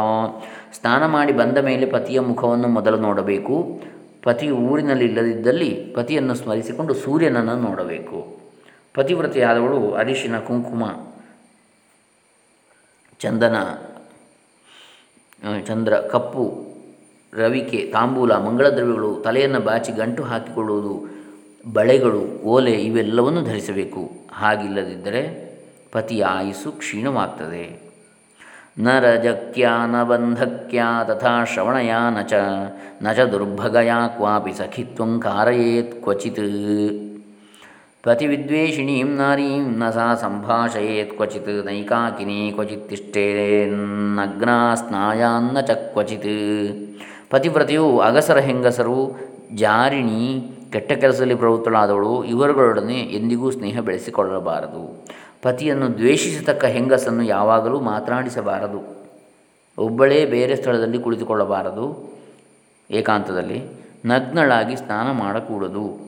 ಸ್ನಾನ 0.72 1.06
ಮಾಡಿ 1.06 1.32
ಬಂದ 1.32 1.58
ಮೇಲೆ 1.58 1.86
ಪತಿಯ 1.86 2.20
ಮುಖವನ್ನು 2.20 2.68
ಮೊದಲು 2.68 2.96
ನೋಡಬೇಕು. 2.96 3.82
ಪತಿ 4.22 4.50
ಊರಿನಲ್ಲಿ 4.50 5.04
ಇಲ್ಲದಿದ್ದಲ್ಲಿ 5.04 5.92
ಪತಿಯನ್ನು 5.96 6.34
ಸ್ಮರಿಸಿಕೊಂಡು 6.34 6.94
ಸೂರ್ಯನನ್ನು 6.94 7.56
ನೋಡಬೇಕು. 7.56 8.38
ಪತಿವ್ರತೆಯಾದವಳು 8.94 9.92
ಅರಿಶಿನ, 9.92 10.38
ಕುಂಕುಮ, 10.38 10.84
ಚಂದನ 13.18 13.56
ಚಂದ್ರ, 15.66 15.96
ಕಪ್ಪು, 15.96 16.66
ರವಿಕೆ, 17.32 17.90
ತಾಂಬೂಲ 17.92 18.32
ಮಂಗಳ 18.32 18.68
ದ್ರವ್ಯಗಳು 18.68 19.14
ತಲೆಯನ್ನು 19.14 19.60
ಬಾಚಿ 19.60 19.92
ಗಂಟು 19.92 20.22
ಹಾಕಿಕೊಳ್ಳುವುದು. 20.22 21.15
ಬಳೆಗಳು, 21.73 22.44
ಓಲೆ 22.44 22.70
ಇವೆಲ್ಲವನ್ನು 22.70 23.42
ಧರಿಸಬೇಕು. 23.42 24.11
ಹಾಗಿಲ್ಲದಿದ್ದರೆ 24.32 25.23
ಪತಿಯ 25.92 26.25
ಆಯುಸ್ಸು 26.25 26.73
ಕ್ಷೀಣವಾಗ್ತದೆ. 26.73 27.87
ನ 28.78 28.88
ರಜಕ್ಯಾ 28.99 29.87
ನ 29.87 30.02
ಬಂಧಕ್ಯ 30.02 30.82
ತಥಾ 31.04 31.44
ಶ್ರವಣಯ 31.44 31.92
ನ 32.11 32.20
ಚ 32.20 32.32
ನ 33.02 33.12
ಚ 33.12 33.20
ದುರ್ಭಗಯ 33.20 33.90
ಕ್ವಾಪಿ 34.16 34.52
ಸಖಿತ್ವಂ 34.52 35.20
ಕಾರಯೇತ್ 35.20 36.02
ಕ್ವಚಿತ್. 36.02 36.44
ಪತಿವಿದ್ವೇಷಿಣೀಂ 38.02 39.16
ನಾರೀಂ 39.16 39.78
ನ 39.78 39.90
ಸಾ 39.90 40.14
ಸಂಭಾಷಯೇತ್ 40.14 41.14
ಕ್ವಚಿತ್, 41.14 41.64
ನೈಕಾಕಿನಿ 41.64 42.52
ಕ್ವಚಿತ್ 42.54 42.88
ತಿಷ್ಟೇನ್ನಗ್ನಾ 42.88 44.75
ಸ್ನಾಯಾನ್ನ 44.75 45.61
ಚ 45.61 45.70
ಕ್ವಚಿತ್. 45.70 46.35
ಪತಿವ್ರತೆಯು 47.30 47.99
ಅಗಸರ 47.99 48.38
ಹೆಂಗಸರು 48.38 48.99
ಜಾರಿಣಿ 49.54 50.50
ಕೆಟ್ಟ 50.73 50.92
ಕೆಲಸದಲ್ಲಿ 50.92 51.35
ಪ್ರವೃತ್ತಳಾದವಳು, 51.35 52.25
ಇವರುಗಳೊಡನೆ 52.25 53.00
ಎಂದಿಗೂ 53.00 53.50
ಸ್ನೇಹ 53.50 53.80
ಬೆಳೆಸಿಕೊಳ್ಳಬಾರದು. 53.80 55.06
ಪತಿಯನ್ನು 55.42 55.99
ದ್ವೇಷಿಸತಕ್ಕ 55.99 56.64
ಹೆಂಗಸನ್ನು 56.64 57.23
ಯಾವಾಗಲೂ 57.23 57.80
ಮಾತನಾಡಿಸಬಾರದು. 57.80 58.96
ಒಬ್ಬಳೇ 59.78 60.26
ಬೇರೆ 60.26 60.56
ಸ್ಥಳದಲ್ಲಿ 60.56 60.99
ಕುಳಿತುಕೊಳ್ಳಬಾರದು. 60.99 62.16
ಏಕಾಂತದಲ್ಲಿ 62.90 63.62
ನಗ್ನಳಾಗಿ 64.04 64.76
ಸ್ನಾನ 64.76 65.11
ಮಾಡಕೂಡದು. 65.11 66.06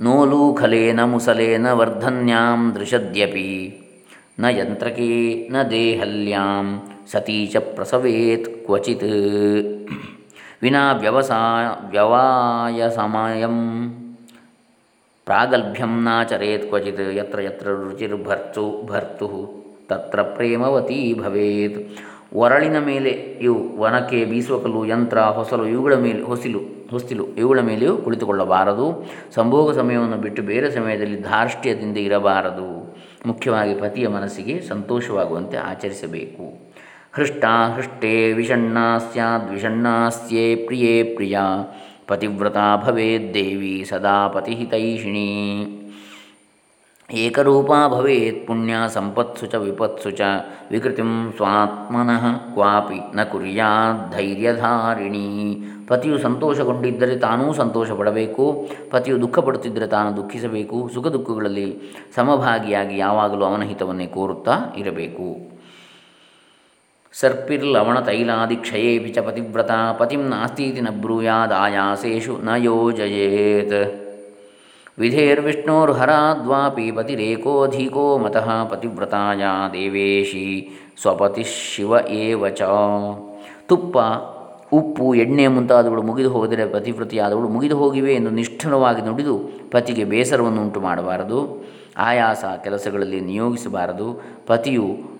ನೋಲು 0.00 0.54
ಖಲೇನ 0.54 1.04
ಮುಸಲೇನ 1.04 1.72
ವರ್ಧನ್ಯಾಂ 1.72 2.72
ದೃಶದ್ಯಪಿ. 2.74 3.80
ನ 4.40 4.44
ಯಂತ್ರಕೇ 4.44 5.48
ನ 5.48 5.62
ದೇಹಲ್ಯಾಂ 5.62 6.82
ಸತೀಚ 7.12 7.56
ಪ್ರಸವೇತ್ 7.56 8.64
ಕ್ವಚಿತ್. 8.64 9.10
ವಿನಾ 10.62 10.92
ವ್ಯವಸಾಯ 10.92 11.90
ವ್ಯವಾಯ 11.90 12.90
ಸಮಯಂ. 12.90 13.90
ಪ್ರಾಗಲ್ಭ್ಯಂ 15.24 16.04
ನಾಚರೇತ್ 16.04 16.68
ಕ್ವಚಿತ್ 16.68 17.16
ಯತ್ರ 17.16 17.42
ಯತ್ರ 17.42 17.66
ರುಚಿರ್ಭರ್ತು 17.66 18.86
ಭರ್ತು 18.86 19.28
ತತ್ರ 19.88 20.22
ಪ್ರೇಮವತಿ 20.22 21.14
ಭವೇತ್. 21.14 21.98
ಒರಳಿನ 22.34 22.78
ಮೇಲೆ 22.78 23.10
ಇವು 23.40 23.78
ಒನಕೆ 23.78 24.24
ಬೀಸುವ 24.24 24.58
ಕಲ್ಲು, 24.58 24.86
ಯಂತ್ರ, 24.86 25.20
ಹೊಸಲು, 25.20 25.66
ಇವುಗಳ 25.66 25.94
ಮೇಲೆ 25.94 26.22
ಹೊಸಿಲು, 26.22 26.60
ಹೊಸ್ತಿಲು, 26.90 27.26
ಇವುಗಳ 27.26 27.60
ಮೇಲೆಯೂ 27.60 27.96
ಕುಳಿತುಕೊಳ್ಳಬಾರದು. 27.96 29.10
ಸಂಭೋಗ 29.34 29.74
ಸಮಯವನ್ನು 29.76 30.16
ಬಿಟ್ಟು 30.16 30.42
ಬೇರೆ 30.42 30.70
ಸಮಯದಲ್ಲಿ 30.70 31.20
ಧಾರ್ಷ್ಟ್ಯದಿಂದ 31.20 31.96
ಇರಬಾರದು. 31.96 32.96
ಮುಖ್ಯವಾಗಿ 33.26 33.74
ಪತಿಯ 33.74 34.08
ಮನಸ್ಸಿಗೆ 34.08 34.60
ಸಂತೋಷವಾಗುವಂತೆ 34.60 35.56
ಆಚರಿಸಬೇಕು. 35.56 36.69
ಹೃಷ್ಟ 37.12 37.44
ಹೃಷ್ಟೇ 37.76 38.32
ವಿಷಣ್ಣಾ 38.32 38.98
ಸ್ಯಾದ್ವಿಷಣ್ಣಾಸ್ಯೇ 38.98 40.54
ಪ್ರಿಯೇ 40.54 41.02
ಪ್ರಿಯ 41.02 41.38
ಪತಿವ್ರತಾ 42.06 42.76
ಭವೇದ್ದೇವಿ 42.76 43.84
ಸದಾ 43.88 44.28
ಪತಿಹಿತೈಷಿಣೀ. 44.28 45.28
ಏಕರೂಪ 47.10 47.70
ಭವೇತ್ 47.88 48.46
ಪುಣ್ಯ 48.46 48.74
ಸಂಪತ್ಸು 48.88 49.46
ಚ 49.46 49.54
ವಿಪತ್ಸು 49.54 50.10
ಚ 50.10 50.20
ವಿಕೃತಿ 50.70 51.02
ಸ್ವಾತ್ಮನಃ 51.36 52.52
ಕ್ವಾಪಿ 52.54 53.16
ನ 53.16 53.22
ಕುರ್ಯಾತ್ 53.22 54.16
ಧೈರ್ಯಧಾರಿಣಿ. 54.16 55.58
ಪತಿಯು 55.88 56.18
ಸಂತೋಷಗೊಂಡಿದ್ದರೆ 56.18 57.16
ತಾನೂ 57.16 57.52
ಸಂತೋಷ 57.52 57.90
ಪಡಬೇಕು 57.90 58.68
ಪತಿಯು 58.90 59.20
ದುಃಖಪಡುತ್ತಿದ್ದರೆ 59.20 59.86
ತಾನು 59.86 60.16
ದುಃಖಿಸಬೇಕು. 60.16 60.90
ಸುಖ 60.94 61.06
ದುಃಖಗಳಲ್ಲಿ 61.06 61.80
ಸಮಭಾಗಿಯಾಗಿ 62.16 62.98
ಯಾವಾಗಲೂ 62.98 63.44
ಅವನ 63.44 63.62
ಹಿತವನ್ನೇ 63.62 64.06
ಕೋರುತ್ತಾ 64.06 64.58
ಇರಬೇಕು. 64.76 65.59
ಸರ್ಪಿರ್ಲವಣ 67.12 68.00
ತೈಲಾದಿ 68.00 68.56
ಕ್ಷಯೇ 68.56 68.98
ಚ 68.98 69.18
ಪತಿವ್ರತ, 69.18 69.70
ಪತಿಂ 69.98 70.20
ನಾಸ್ತೀತಿ 70.20 70.80
ನ 70.80 70.88
ಬ್ರೂಯಾದಾಯಾಸೇಷು 70.90 72.38
ನ 72.44 72.48
ಯೋಜಯೇತ್. 72.56 74.10
ವಿಧೇರ್ವಿಷ್ಣೋರ್ಹರಾದ್ವಾಪಿ 74.98 76.90
ಪತಿರೇಕೋಧಿಕೋ 76.90 78.18
ಮತಃ 78.18 78.64
ಪತಿವ್ರತಾಯ 78.64 79.42
ದೇವೇಶಿ 79.72 80.68
ಸ್ವಪತಿ 81.02 81.42
ಶಿವ 81.42 81.92
ಏವ 82.08 82.48
ಚ. 82.48 82.62
ತುಪ್ಪ, 83.66 83.98
ಉಪ್ಪು, 84.72 85.14
ಎಣ್ಣೆ 85.14 85.48
ಮುಂತಾದವುಗಳು 85.48 86.02
ಮುಗಿದು 86.02 86.30
ಹೋದರೆ 86.30 86.66
ಪತಿವ್ರತಿಯಾದವಳು 86.66 87.48
ಮುಗಿದು 87.48 87.76
ಹೋಗಿವೆ 87.76 88.14
ಎಂದು 88.14 88.30
ನಿಷ್ಠುರವಾಗಿ 88.30 89.02
ನುಡಿದು 89.02 89.38
ಪತಿಗೆ 89.70 90.04
ಬೇಸರವನ್ನು 90.04 90.62
ಉಂಟು 90.62 90.80
ಮಾಡಬಾರದು. 90.80 91.64
ಆಯಾಸ 91.96 92.44
ಕೆಲಸಗಳಲ್ಲಿ 92.64 93.20
ನಿಯೋಗಿಸಬಾರದು. 93.20 94.22
ಪತಿಯು 94.46 95.19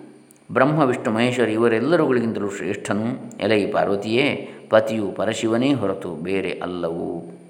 ಬ್ರಹ್ಮ, 0.52 0.83
ವಿಷ್ಣು, 0.83 1.12
ಮಹೇಶ್ವರ 1.12 1.49
ಇವರೆಲ್ಲರುಗಳಿಗಿಂತಲೂ 1.49 2.50
ಶ್ರೇಷ್ಠನು. 2.50 3.38
ಎಲೈ 3.40 3.66
ಪಾರ್ವತಿಯೇ, 3.66 4.50
ಪತಿಯು 4.71 5.12
ಪರಶಿವನೇ 5.12 5.73
ಹೊರತು 5.73 6.14
ಬೇರೆ 6.14 6.61
ಅಲ್ಲವು. 6.62 7.40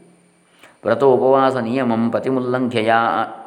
ವ್ರತೋಪವಾಸ 0.84 1.56
ನಿಯಮಂ 1.56 2.10
ಪತಿಮುಲ್ಲಂಘ್ಯಯ 2.10 2.92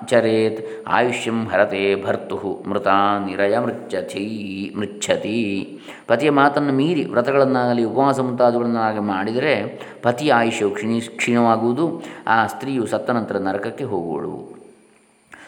ಚರೇತ್. 0.06 0.88
ಆಯುಷ್ಯಂ 0.88 1.48
ಹರತೆ 1.48 2.04
ಭರ್ತು 2.06 2.70
ಮೃತ 2.70 2.88
ನಿರಯ 3.26 3.60
ಮೃಚ್ಛತಿ 3.60 4.74
ಮೃಚ್ಛತಿ. 4.78 5.80
ಪತಿಯ 6.08 6.30
ಮಾತನ್ನು 6.30 6.74
ಮೀರಿ 6.74 7.06
ವ್ರತಗಳನ್ನಾಗಲಿ 7.06 7.84
ಉಪವಾಸ 7.84 8.20
ಮುಂತಾದವುಗಳನ್ನಾಗಲಿ 8.20 9.02
ಮಾಡಿದರೆ 9.02 9.82
ಪತಿಯ 10.02 10.34
ಆಯುಷ್ಯವು 10.34 10.72
ಕ್ಷೀಣಿ 10.72 11.02
ಕ್ಷೀಣವಾಗುವುದು, 11.02 12.04
ಆ 12.28 12.48
ಸ್ತ್ರೀಯು 12.48 12.86
ಸತ್ತ 12.86 13.10
ನಂತರ 13.10 13.38
ನರಕಕ್ಕೆ 13.38 13.84
ಹೋಗುವಳು. 13.84 14.63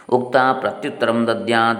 ಉಕ್ತ 0.09 0.35
ಪ್ರತ್ಯುತ್ತರಂ 0.59 1.25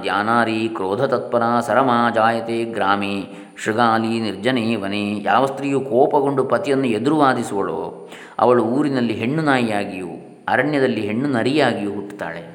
ಧ್ಯಾನಾರಿ 0.02 0.70
ಕ್ರೋಧತತ್ಪರ 0.70 1.60
ಸರಮಾ 1.60 2.10
ಜಾಯತೆ 2.16 2.66
ಗ್ರಾಮಿ 2.66 3.28
ಶೃಗಾಲಿ 3.64 4.20
ನಿರ್ಜನೇ 4.20 4.76
ವನೆ 4.76 5.24
ಯಾವ 5.24 5.46
ಸ್ತ್ರೀಯು 5.46 5.82
ಕೋಪಗೊಂಡು 5.82 6.44
ಪತಿಯನ್ನು 6.44 6.88
ಎದುರುವಾದಿಸುವಳೋ. 6.88 8.10
ಅವಳು 8.40 8.64
ಊರಿನಲ್ಲಿ 8.64 9.14
ಹೆಣ್ಣು 9.14 9.42
ನಾಯಿಯಾಗಿಯೂ, 9.42 10.08
ಅರಣ್ಯದಲ್ಲಿ 10.48 11.02
ಹೆಣ್ಣು 11.02 11.30
ನರಿಯಾಗಿಯೂ 11.30 11.92
ಹುಟ್ಟುತ್ತಾಳೆ. 11.92 12.55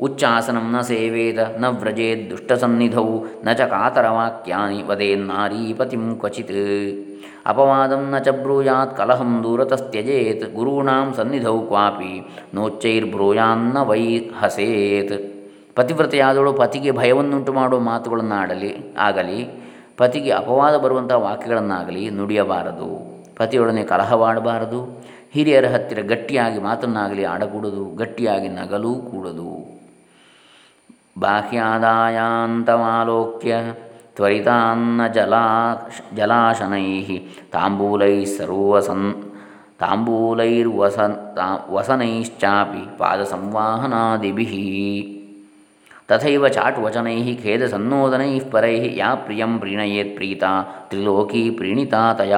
ಉಚ್ಚಾಸನಂ 0.00 0.72
ನ 0.72 0.80
ಸೇವೇದ, 0.80 1.38
ನ 1.58 1.64
ವ್ರಜೇದ್ 1.68 2.30
ದುಷ್ಟಸನ್ನಿಧೌ, 2.30 3.24
ನ 3.44 3.52
ಚ 3.52 3.60
ಕಾತರವಾಕ್ಯಾನಿ 3.60 4.82
ವದೇನ್ನಾರೀಪತಿಂ 4.82 6.16
ಕ್ವಚಿತ್. 6.16 6.52
ಅಪವಾದಂ 7.46 8.10
ನ 8.10 8.18
ಚ 8.18 8.28
ಬ್ರೂಯಾತ್ 8.28 8.96
ಕಲಹಂ 8.96 9.40
ದೂರತಸ್ತ್ಯಜೇತ್, 9.44 10.54
ಗುರುಣಾಂ 10.54 11.14
ಸನ್ನಿಧೌ 11.14 11.58
ಕ್ವಾಪಿ 11.58 12.30
ನೋಚ್ಚೈರ್ಬ್ರೂಯಾನ್ನ 12.54 13.78
ವೈ 13.82 14.18
ಹಸೇತ್. 14.18 15.40
ಪತಿವ್ರತೆಯಾದವಳು 15.76 16.52
ಪತಿಗೆ 16.52 16.90
ಭಯವನ್ನುಂಟು 16.90 17.52
ಮಾಡುವ 17.52 17.80
ಮಾತುಗಳನ್ನಾಡಲಿ, 17.80 18.94
ಆಗಲಿ, 18.98 19.60
ಪತಿಗೆ 19.96 20.30
ಅಪವಾದ 20.30 20.76
ಬರುವಂಥ 20.76 21.12
ವಾಕ್ಯಗಳನ್ನಾಗಲಿ 21.12 22.10
ನುಡಿಯಬಾರದು. 22.10 22.88
ಪತಿಯೊಡನೆ 23.36 23.82
ಕಲಹವಾಡಬಾರದು. 23.82 25.04
ಹಿರಿಯರ 25.32 25.66
ಹತ್ತಿರ 25.66 26.00
ಗಟ್ಟಿಯಾಗಿ 26.00 26.58
ಮಾತನ್ನಾಗಲಿ 26.58 27.24
ಆಡಕೂಡದು, 27.24 27.96
ಗಟ್ಟಿಯಾಗಿ 27.96 28.48
ನಗಲೂ 28.48 28.94
ಕೂಡದು. 28.94 29.79
ಬಾಹ್ಯಾದಾಯಾಂತಮಾಲೋಕ್ಯ 31.16 33.56
ತ್ವರಿತಾನ್ನ 34.16 35.06
ಜಲಾ 35.06 35.78
ಜಲಾಶನೈ 36.16 37.20
ತಾಂಬೂಲೈ 37.50 38.24
ಸರ್ವಸನ್ 38.24 39.14
ತಾಂಬೂಲೈರ್ವಸನ್ 39.78 41.16
ವಸನೈಶ್ಚಾಪಿ 41.68 42.98
ಪಾದಸಂವಾಹನಾದಿಭಿ 42.98 44.46
ತಥೈವ 46.10 46.48
ಚಾಟುವಚನೈ 46.48 47.34
ಖೇದಸನ್ನೋದನೈ 47.34 48.40
ಪರೈ 48.40 48.96
ಯಾ 48.96 49.14
ಪ್ರಿಯಂ 49.14 49.58
ಪ್ರೀಣಯೇತ್ 49.58 50.14
ಪ್ರೀತ 50.14 50.44
ತ್ರಿಲೋಕಿ 50.88 51.50
ಪ್ರೀಣಿತಾ 51.50 52.14
ತಯ 52.14 52.34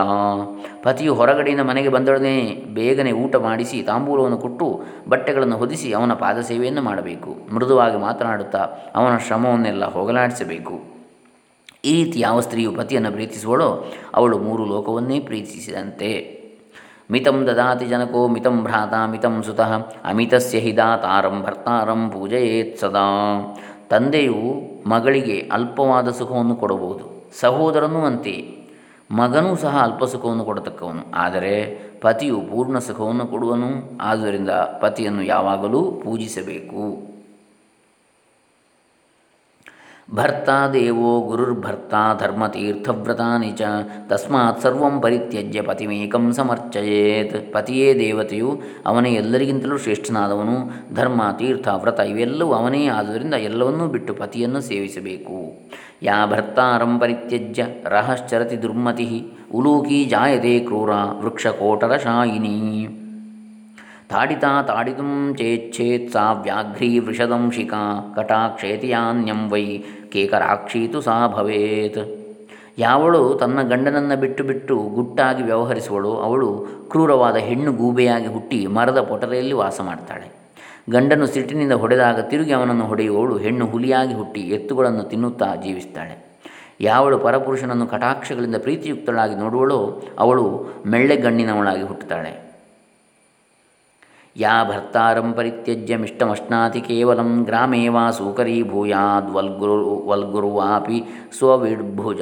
ಪತಿಯು 0.83 1.15
ಹೊರಗಡೆಯಿಂದ 1.15 1.61
ಮನೆಗೆ 1.61 1.89
ಬಂದೊಡನೆ 1.89 2.35
ಬೇಗನೆ 2.75 3.13
ಊಟ 3.13 3.37
ಮಾಡಿಸಿ 3.37 3.83
ತಾಂಬೂಲವನ್ನು 3.83 4.39
ಕೊಟ್ಟು 4.39 4.83
ಬಟ್ಟೆಗಳನ್ನು 5.09 5.57
ಹೊದಿಸಿ 5.57 5.93
ಅವನ 5.93 6.13
ಪಾದ 6.13 6.41
ಸೇವೆಯನ್ನು 6.41 6.83
ಮಾಡಬೇಕು. 6.83 7.37
ಮೃದುವಾಗಿ 7.55 7.97
ಮಾತನಾಡುತ್ತಾ 7.97 8.59
ಅವನ 8.95 9.17
ಶ್ರಮವನ್ನೆಲ್ಲ 9.17 9.85
ಹೋಗಲಾಡಿಸಬೇಕು. 9.85 10.77
ಈ 11.85 12.05
ರೀತಿ 12.05 12.21
ಯಾವ 12.21 12.41
ಸ್ತ್ರೀಯು 12.41 12.73
ಪತಿಯನ್ನು 12.73 13.13
ಪ್ರೀತಿಸುವಳೋ 13.13 13.71
ಅವಳು 14.15 14.39
ಮೂರು 14.39 14.65
ಲೋಕವನ್ನೇ 14.67 15.21
ಪ್ರೀತಿಸಿದಂತೆ. 15.21 16.32
ಮಿತಂ 17.13 17.39
ದದಾತಿ 17.47 17.87
ಜನಕೋ 17.93 18.21
ಮಿತಂ 18.35 18.57
ಭ್ರಾತ 18.65 18.95
ಮಿತಂ 19.13 19.35
ಸುತಃ 19.47 19.71
ಅಮಿತಸ್ಯ 20.11 20.59
ಹಿ 20.65 20.73
ದಾತಾರಂ 20.77 21.37
ಭರ್ತಾರಂ 21.47 22.03
ಪೂಜಯೇತ್ 22.15 22.75
ಸದಾ 22.83 23.07
ತಂದೆಯು 23.93 24.41
ಮಗಳಿಗೆ 24.91 25.37
ಅಲ್ಪವಾದ 25.57 26.09
ಸುಖವನ್ನು 26.19 26.55
ಕೊಡಬಹುದು, 26.61 27.05
ಸಹೋದರನು 27.41 28.01
ಅಂತೆ, 28.11 28.35
ಮಗನೂ 29.19 29.51
ಸಹ 29.57 29.75
ಅಲ್ಪ 29.83 30.05
ಸುಖವನ್ನು 30.13 30.45
ಕೊಡತಕ್ಕವನು, 30.45 31.03
ಆದರೆ 31.25 31.55
ಪತಿಯು 32.05 32.39
ಪೂರ್ಣ 32.51 32.79
ಸುಖವನ್ನು 32.79 33.27
ಕೊಡುವನು, 33.27 33.71
ಆದ್ದರಿಂದ 34.11 34.53
ಪತಿಯನ್ನು 34.83 35.23
ಯಾವಾಗಲೂ 35.23 35.81
ಪೂಜಿಸಬೇಕು. 36.05 36.85
ಭರ್ತಾ 40.15 40.69
ದೇವೋ 40.69 41.21
ಗುರುರ್ಭರ್ತಾ 41.21 42.15
ಧರ್ಮತೀರ್ಥವ್ರತಾನಿ 42.21 43.51
ಚ 43.53 43.63
ತಸ್ಮಾತ್ 44.09 44.61
ಸರ್ವಂ 44.63 45.01
ಪರಿತ್ಯಜ್ಯ 45.01 45.63
ಪತಿಮೇಕಂ 45.63 46.33
ಸಮರ್ಚಯೇತ್ 46.33 47.53
ಪತಿಯೇ 47.53 47.95
ದೇವತೆಯು 47.99 48.61
ಅವನೇ 48.87 49.13
ಎಲ್ಲರಿಗಿಂತಲೂ 49.13 49.79
ಶ್ರೇಷ್ಠನಾದವನು 49.79 50.71
ಧರ್ಮ 50.95 51.23
ತೀರ್ಥ 51.39 51.69
ವ್ರತ 51.77 52.01
ಇವೆಲ್ಲವೂ 52.01 52.53
ಅವನೇ 52.53 52.87
ಆದುದರಿಂದ 52.87 53.35
ಎಲ್ಲವನ್ನೂ 53.35 53.87
ಬಿಟ್ಟು 53.87 54.15
ಪತಿಯನ್ನು 54.15 54.61
ಸೇವಿಸಬೇಕು. 54.61 55.39
ಯಾ 56.03 56.27
ಭರ್ತಾರಂ 56.27 56.99
ಪರಿತ್ಯಜ್ಯ, 56.99 57.67
ರಹಶ್ಚರತಿ 57.85 58.63
ದುರ್ಮತಿ, 58.63 59.33
ಉಲೂಕಿ 59.55 60.05
ಜಾಯತೆ 60.05 60.59
ಕ್ರೂರ 60.59 60.91
ವೃಕ್ಷಕೋಟರಶಾಯಿನಿ। 61.21 62.59
ತಾಡಿತಾ 64.13 64.63
ತಾಡಿತು 64.63 65.05
ಚೇಚ್ಛೇತ್ 65.37 66.09
ಸಾ 66.13 66.33
ವ್ಯಾಘ್ರೀ 66.33 66.99
ವೃಷದಂಶಿಕಾ 66.99 67.83
ಕಟಾಕ್ಷೇತಿಯಾನ್ಯಂ 68.17 69.41
ವೈ 69.53 69.67
ಕೇಕರಾಕ್ಷೀತು 70.13 71.01
ಸಾ 71.01 71.17
ಭವೇತ್. 71.27 72.01
ಯಾವಳು 72.79 73.35
ತನ್ನ 73.35 73.63
ಗಂಡನನ್ನು 73.63 74.17
ಬಿಟ್ಟು 74.21 74.45
ಬಿಟ್ಟು 74.45 74.77
ಗುಟ್ಟಾಗಿ 74.77 75.43
ವ್ಯವಹರಿಸುವಳು, 75.43 76.13
ಅವಳು 76.17 76.49
ಕ್ರೂರವಾದ 76.91 77.37
ಹೆಣ್ಣು 77.37 77.73
ಗೂಬೆಯಾಗಿ 77.73 78.27
ಹುಟ್ಟಿ 78.27 78.67
ಮರದ 78.67 79.01
ಪೊಟರೆಯಲ್ಲಿ 79.01 79.53
ವಾಸ 79.53 79.81
ಮಾಡ್ತಾಳೆ. 79.81 80.29
ಗಂಡನು 80.91 81.27
ಸಿಟ್ಟಿನಿಂದ 81.27 81.73
ಹೊಡೆದಾಗ 81.73 82.21
ತಿರುಗಿ 82.21 82.53
ಅವನನ್ನು 82.53 82.85
ಹೊಡೆಯುವವಳು 82.85 83.39
ಹೆಣ್ಣು 83.39 83.67
ಹುಲಿಯಾಗಿ 83.67 84.15
ಹುಟ್ಟಿ 84.15 84.41
ಎತ್ತುಗಳನ್ನು 84.41 85.03
ತಿನ್ನುತ್ತಾ 85.03 85.55
ಜೀವಿಸ್ತಾಳೆ. 85.65 86.15
ಯಾವಳು 86.81 87.19
ಪರಪುರುಷನನ್ನು 87.19 87.87
ಕಟಾಕ್ಷಗಳಿಂದ 87.87 88.57
ಪ್ರೀತಿಯುಕ್ತಳಾಗಿ 88.57 89.35
ನೋಡುವಳೋ, 89.35 90.03
ಅವಳು 90.19 90.47
ಮೆಳ್ಳೆಗಣ್ಣಿನವಳಾಗಿ 90.87 91.83
ಹುಟ್ಟುತ್ತಾಳೆ. 91.83 92.52
ಯಾ 94.37 94.65
ಭರ್ತಾರಂ 94.65 95.33
ಪರಿತ್ಯಜ್ಯ 95.33 95.97
ಮಿಷ್ಟಮಶ್ನಾತಿ 95.97 96.81
ಕೇವಲಂ 96.81 97.43
ಗ್ರಾಮೇ 97.45 97.89
ವಾ 97.89 98.11
ಸೂಕರೀಭೂಯಾದ್ವಲ್ಗುರು 98.11 99.75
ವಲ್ಗುರುವಾಪಿ 100.07 100.99
ಸ್ವವಿಡ್ಭುಜ 101.39 102.21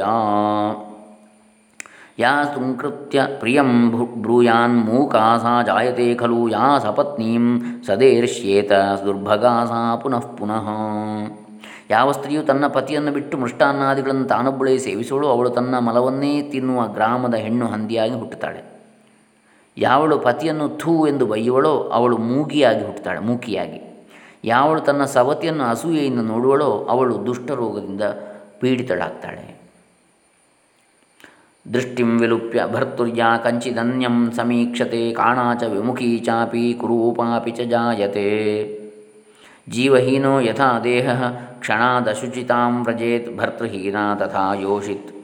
ಯಾ 2.19 2.33
ಸುಂಕೃತ್ಯ 2.45 3.21
ಪ್ರಿಯಂ 3.41 3.71
ಬ್ರೂಯಾನ್ಮೂಕಾ 4.23 5.39
ಸಾ 5.39 5.63
ಜಾಯತೆ 5.63 6.15
ಖಲು 6.15 6.49
ಯಾ 6.49 6.79
ಸಪತ್ನೀಂ 6.79 7.45
ಸದೇರ್ಷ್ಯೇತ 7.87 8.73
ದುರ್ಭಗಾ 9.05 9.55
ಸಾ 9.65 9.97
ಪುನಃ 9.97 10.27
ಪುನಃ 10.41 10.67
ಯಾವ 11.91 12.13
ಸ್ತ್ರೀಯು 12.13 12.43
ತನ್ನ 12.43 12.67
ಪತಿಯನ್ನು 12.67 13.13
ಬಿಟ್ಟು 13.13 13.39
ಮೃಷ್ಟಾನ್ನಾದಿಗಳನ್ನು 13.39 14.25
ತಾನೊಬ್ಬಳೇ 14.25 14.79
ಸೇವಿಸೋಳು, 14.79 15.29
ಅವಳು 15.29 15.51
ತನ್ನ 15.51 15.79
ಮಲವನ್ನೇ 15.79 16.43
ತಿನ್ನುವ 16.43 16.83
ಗ್ರಾಮದ 16.87 17.35
ಹೆಣ್ಣು 17.35 17.67
ಹಂದಿಯಾಗಿ 17.67 18.15
ಹುಟ್ಟುತ್ತಾಳೆ. 18.15 18.80
ಯಾವಳು 19.77 20.19
ಪತಿಯನ್ನು 20.19 20.69
ಥೂ 20.69 21.07
ಎಂದು 21.07 21.27
ಬೈಯುವಳೋ 21.27 21.89
ಅವಳು 21.89 22.17
ಮೂಗಿಯಾಗಿ 22.17 22.85
ಹುಟ್ಟುತ್ತಾಳೆ, 22.85 23.21
ಮೂಕಿಯಾಗಿ. 23.21 24.09
ಯಾವಳು 24.45 24.81
ತನ್ನ 24.81 25.05
ಸವತಿಯನ್ನು 25.05 25.65
ಅಸೂಯೆಯಿಂದ 25.65 26.21
ನೋಡುವಳೋ 26.21 26.87
ಅವಳು 26.91 27.27
ದುಷ್ಟರೋಗದಿಂದ 27.27 28.03
ಪೀಡಿತಳಾಗ್ತಾಳೆ. 28.61 29.61
ದೃಷ್ಟಿಂ 31.75 32.21
ವಿಲುಪ್ಯ 32.21 32.67
ಭರ್ತುರ್ಯಾ 32.73 33.37
ಕಂಚಿದನ್ಯಂ 33.37 34.33
ಸಮೀಕ್ಷತೆ 34.33 35.13
ಕಾಣಾಚ 35.13 35.63
ವಿಮುಖೀ 35.63 36.19
ಚಾಪಿ 36.19 36.73
ಕುರೂಪಾಪಿ 36.81 37.51
ಚ 37.51 37.61
ಜೀವಹೀನೋ 39.69 40.41
ಯಥಾ 40.41 40.81
ದೇಹ 40.85 41.29
ಕ್ಷಣಾದಶುಚಿತಾಂ 41.61 42.85
ವ್ರಜೇತ್ 42.85 43.37
ಭರ್ತೃಹೀನಾ 43.37 44.15
ತಥಾ 44.15 44.55
ಯೋಷಿತ್. 44.55 45.15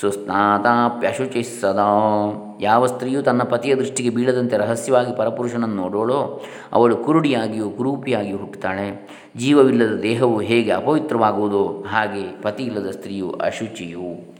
ಸುಸ್ನಾತಾಪ್ಯಶುಚಿ 0.00 1.60
ಸದಾ. 1.60 2.45
ಯಾವ 2.60 2.86
ಸ್ತ್ರೀಯು 2.86 3.22
ತನ್ನ 3.22 3.42
ಪತಿಯ 3.42 3.74
ದೃಷ್ಟಿಗೆ 3.74 4.10
ಬೀಳದಂತೆ 4.10 4.56
ರಹಸ್ಯವಾಗಿ 4.56 5.16
ಪರಪುರುಷನನ್ನು 5.16 5.76
ನೋಡೋಳೋ, 5.76 6.42
ಅವಳು 6.72 6.96
ಕುರುಡಿಯಾಗಿಯೂ, 6.96 7.70
ಕುರೂಪಿಯಾಗಿಯೂ 7.70 8.36
ಹುಟ್ಟುತ್ತಾಳೆ. 8.36 9.08
ಜೀವವಿಲ್ಲದ 9.36 10.00
ದೇಹವು 10.02 10.40
ಹೇಗೆ 10.40 10.70
ಅಪವಿತ್ರವಾಗುವುದೋ 10.70 11.84
ಹಾಗೆ 11.88 12.42
ಪತಿ 12.42 12.62
ಇಲ್ಲದ 12.62 12.90
ಸ್ತ್ರೀಯು 12.90 13.30
ಅಶುಚಿಯು. 13.30 14.35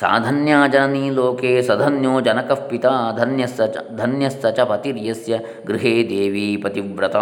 ಸಾಧನ್ಯಾ 0.00 0.66
ಜನನೀ 0.66 1.10
ಲೋಕೆ 1.10 1.62
ಸಧನ್ಯೋ 1.62 2.20
ಜನಕಃ 2.20 2.68
ಪಿತಾ 2.68 3.18
ಧನ್ಯಸ್ಸ 3.96 4.46
ಚ 4.46 4.60
ಪತಿರ್ಯಸ್ಯ 4.60 5.38
ಗೃಹೇ 5.66 6.06
ದೇವಿ 6.08 6.56
ಪತಿವ್ರತ 6.56 7.16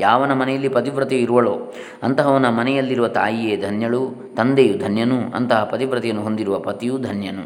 ಯಾವನ 0.00 0.32
ಮನೆಯಲ್ಲಿ 0.32 0.68
ಪತಿವ್ರತೆ 0.68 1.18
ಇರುವಳೋ, 1.18 1.72
ಅಂತಹವನ 2.02 2.48
ಮನೆಯಲ್ಲಿರುವ 2.48 3.08
ತಾಯಿಯೇ 3.08 3.56
ಧನ್ಯಳು, 3.56 4.34
ತಂದೆಯು 4.36 4.78
ಧನ್ಯನು, 4.78 5.36
ಅಂತಹ 5.36 5.64
ಪತಿವ್ರತೆಯನ್ನು 5.64 6.22
ಹೊಂದಿರುವ 6.22 6.58
ಪತಿಯು 6.58 6.98
ಧನ್ಯನು. 6.98 7.44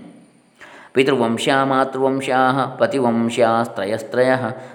ಪಿತೃವಂಶ 0.93 1.49
ಮಾತೃವಂಶಾ 1.65 2.77
ಪತಿವಂಶಾಸ್ತ್ರಯಸ್ತ್ರಯ 2.79 4.31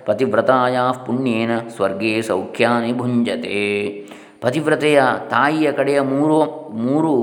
ಪತಿವ್ರತಾಯ 0.05 0.77
ಪುಣ್ಯೇನ 1.05 1.59
ಸ್ವರ್ಗೇ 1.75 2.21
ಸೌಖ್ಯಾನಿ 2.21 2.93
ಭುಂಜತೆ. 2.93 3.89
ಪತಿವ್ರತೆಯ 4.41 5.03
ತಾಯಿಯ 5.29 5.71
ಕಡೆಯ 5.71 6.01
ಮೂರು 6.01 6.69
ಮೂರು 6.71 7.13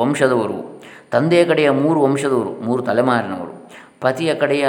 ವಂಶದವರು 0.00 0.71
ತಂದೆಯ 1.12 1.44
ಕಡೆಯ 1.44 1.70
ಮೂರು 1.70 2.02
ವಂಶದವರು, 2.02 2.64
ಮೂರು 2.64 2.82
ತಲೆಮಾರಿನವರು. 2.82 3.70
ಪತಿಯ 4.00 4.34
ಕಡೆಯ 4.34 4.68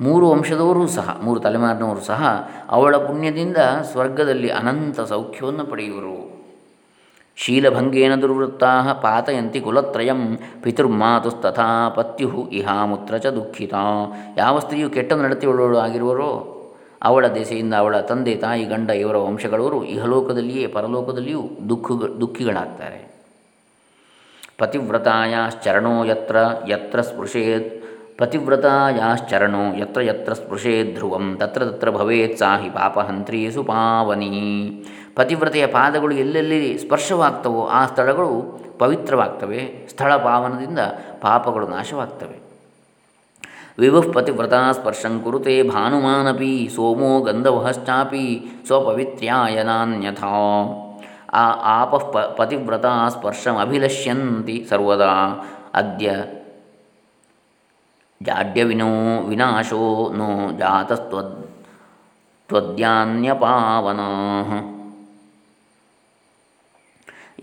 ಮೂರು 0.00 0.30
ವಂಶದವರೂ 0.30 0.86
ಸಹ, 0.86 1.20
ಮೂರು 1.22 1.40
ತಲೆಮಾರಿನವರು 1.40 2.00
ಸಹ 2.00 2.50
ಅವಳ 2.68 2.96
ಪುಣ್ಯದಿಂದ 2.96 3.56
ಸ್ವರ್ಗದಲ್ಲಿ 3.92 4.48
ಅನಂತ 4.48 5.00
ಸೌಖ್ಯವನ್ನು 5.00 5.64
ಪಡೆಯುವರು. 5.64 6.32
ಶೀಲಭಂಗೇನ 7.36 8.14
ದುರ್ವೃತ್ತಾ 8.14 8.92
ಪಾತಯಂತಿ 8.92 9.60
ಕುಲತ್ರಯಂ 9.60 10.38
ಪಿತೃಮಾತುಸ್ತಥಾ 10.62 11.88
ಪತ್ಯು 11.88 12.48
ಇಹಾಮುತ್ರ 12.48 13.16
ಚ 13.16 13.26
ದುಃಖಿತ. 13.26 13.74
ಯಾವ 14.36 14.58
ಸ್ತ್ರೀಯು 14.58 14.90
ಕೆಟ್ಟ 14.90 15.12
ನಡತೆಯುಳ್ಳವಳು 15.12 15.78
ಆಗಿರುವರೋ 15.78 16.58
ಅವಳ 17.02 17.26
ದೆಸೆಯಿಂದ 17.26 17.74
ಅವಳ 17.74 18.00
ತಂದೆ 18.00 18.34
ತಾಯಿ 18.34 18.64
ಗಂಡ 18.64 18.90
ಇವರ 18.90 19.16
ವಂಶಗಳವರು 19.16 19.84
ಇಹಲೋಕದಲ್ಲಿಯೇ, 19.84 20.66
ಪರಲೋಕದಲ್ಲಿಯೂ 20.66 21.42
ದುಃಖ 21.68 21.92
ದುಃಖಿಗಳಾಗ್ತಾರೆ. 22.20 23.21
ಪತಿವ್ರತಾಯಾಶ್ಚರಣೋ 24.58 26.04
ಯತ್ರ 26.04 26.36
ಯತ್ರ 26.68 27.00
ಸ್ಪೃಶೇತ್ 27.00 27.84
ಪತಿವ್ರತಾಯಶ್ಚರಣೋ 28.18 29.74
ಯತ್ರ 29.74 30.00
ಯತ್ರ 30.00 30.32
ಸ್ಪೃಶೇತ್ 30.32 30.94
ಧ್ರುವಂ 30.94 31.36
ತತ್ರ 31.36 31.64
ತತ್ರ 31.64 31.90
ಭವೇತ್ 31.90 32.38
ಸಾಹಿ 32.38 32.70
ಪಾಪಹಂತ್ರಿ 32.70 33.50
ಸುಪಾವನಿ 33.50 34.84
ಪತಿವ್ರತೆಯ 35.16 35.66
ಪಾದಗಳು 35.66 36.14
ಎಲ್ಲೆಲ್ಲಿ 36.14 36.78
ಸ್ಪರ್ಶವಾಗ್ತವೋ 36.78 37.66
ಆ 37.66 37.86
ಸ್ಥಳಗಳು 37.86 38.62
ಪವಿತ್ರವಾಗ್ತವೆ, 38.78 39.86
ಸ್ಥಳ 39.90 40.16
ಪಾವನದಿಂದ 40.16 40.78
ಪಾಪಗಳು 41.20 41.68
ನಾಶವಾಗ್ತವೆ. 41.68 42.42
ವಿಭುಃ 43.78 44.12
ಪತಿವ್ರತ 44.12 44.52
ಸ್ಪರ್ಶಂ 44.72 45.20
ಕುರುತೆ 45.20 45.62
ಭಾನುಮಾನಪಿ, 45.62 46.70
ಸೋಮೋ 46.74 47.20
ಗಂಧವಶ್ಚಾಪಿ 47.20 48.44
ಸ್ವಪವಿತ್ರ್ಯಾಯನಾನ್ಯಥಾ 48.66 50.32
ಆ 51.33 51.45
ಆಪಃ 51.73 52.03
ಪ 52.11 52.17
ಪತಿವ್ರತಾ 52.37 52.91
ಸ್ಪರ್ಶಮಭಿಲಷ್ಯಂತಿ 53.09 54.55
ಸರ್ವದಾ 54.69 55.11
ಅದ್ಯ 55.75 56.09
ಜಾಡ್ಯವಿನೋ 58.21 58.89
ವಿನಾಶೋ 59.27 59.83
ನೋ 60.13 60.29
ಜಾತಸ್ತ್ವದ್ 60.57 61.35
ತ್ವದ್ಯಾನ್ಯಪಾವನ 62.49 64.01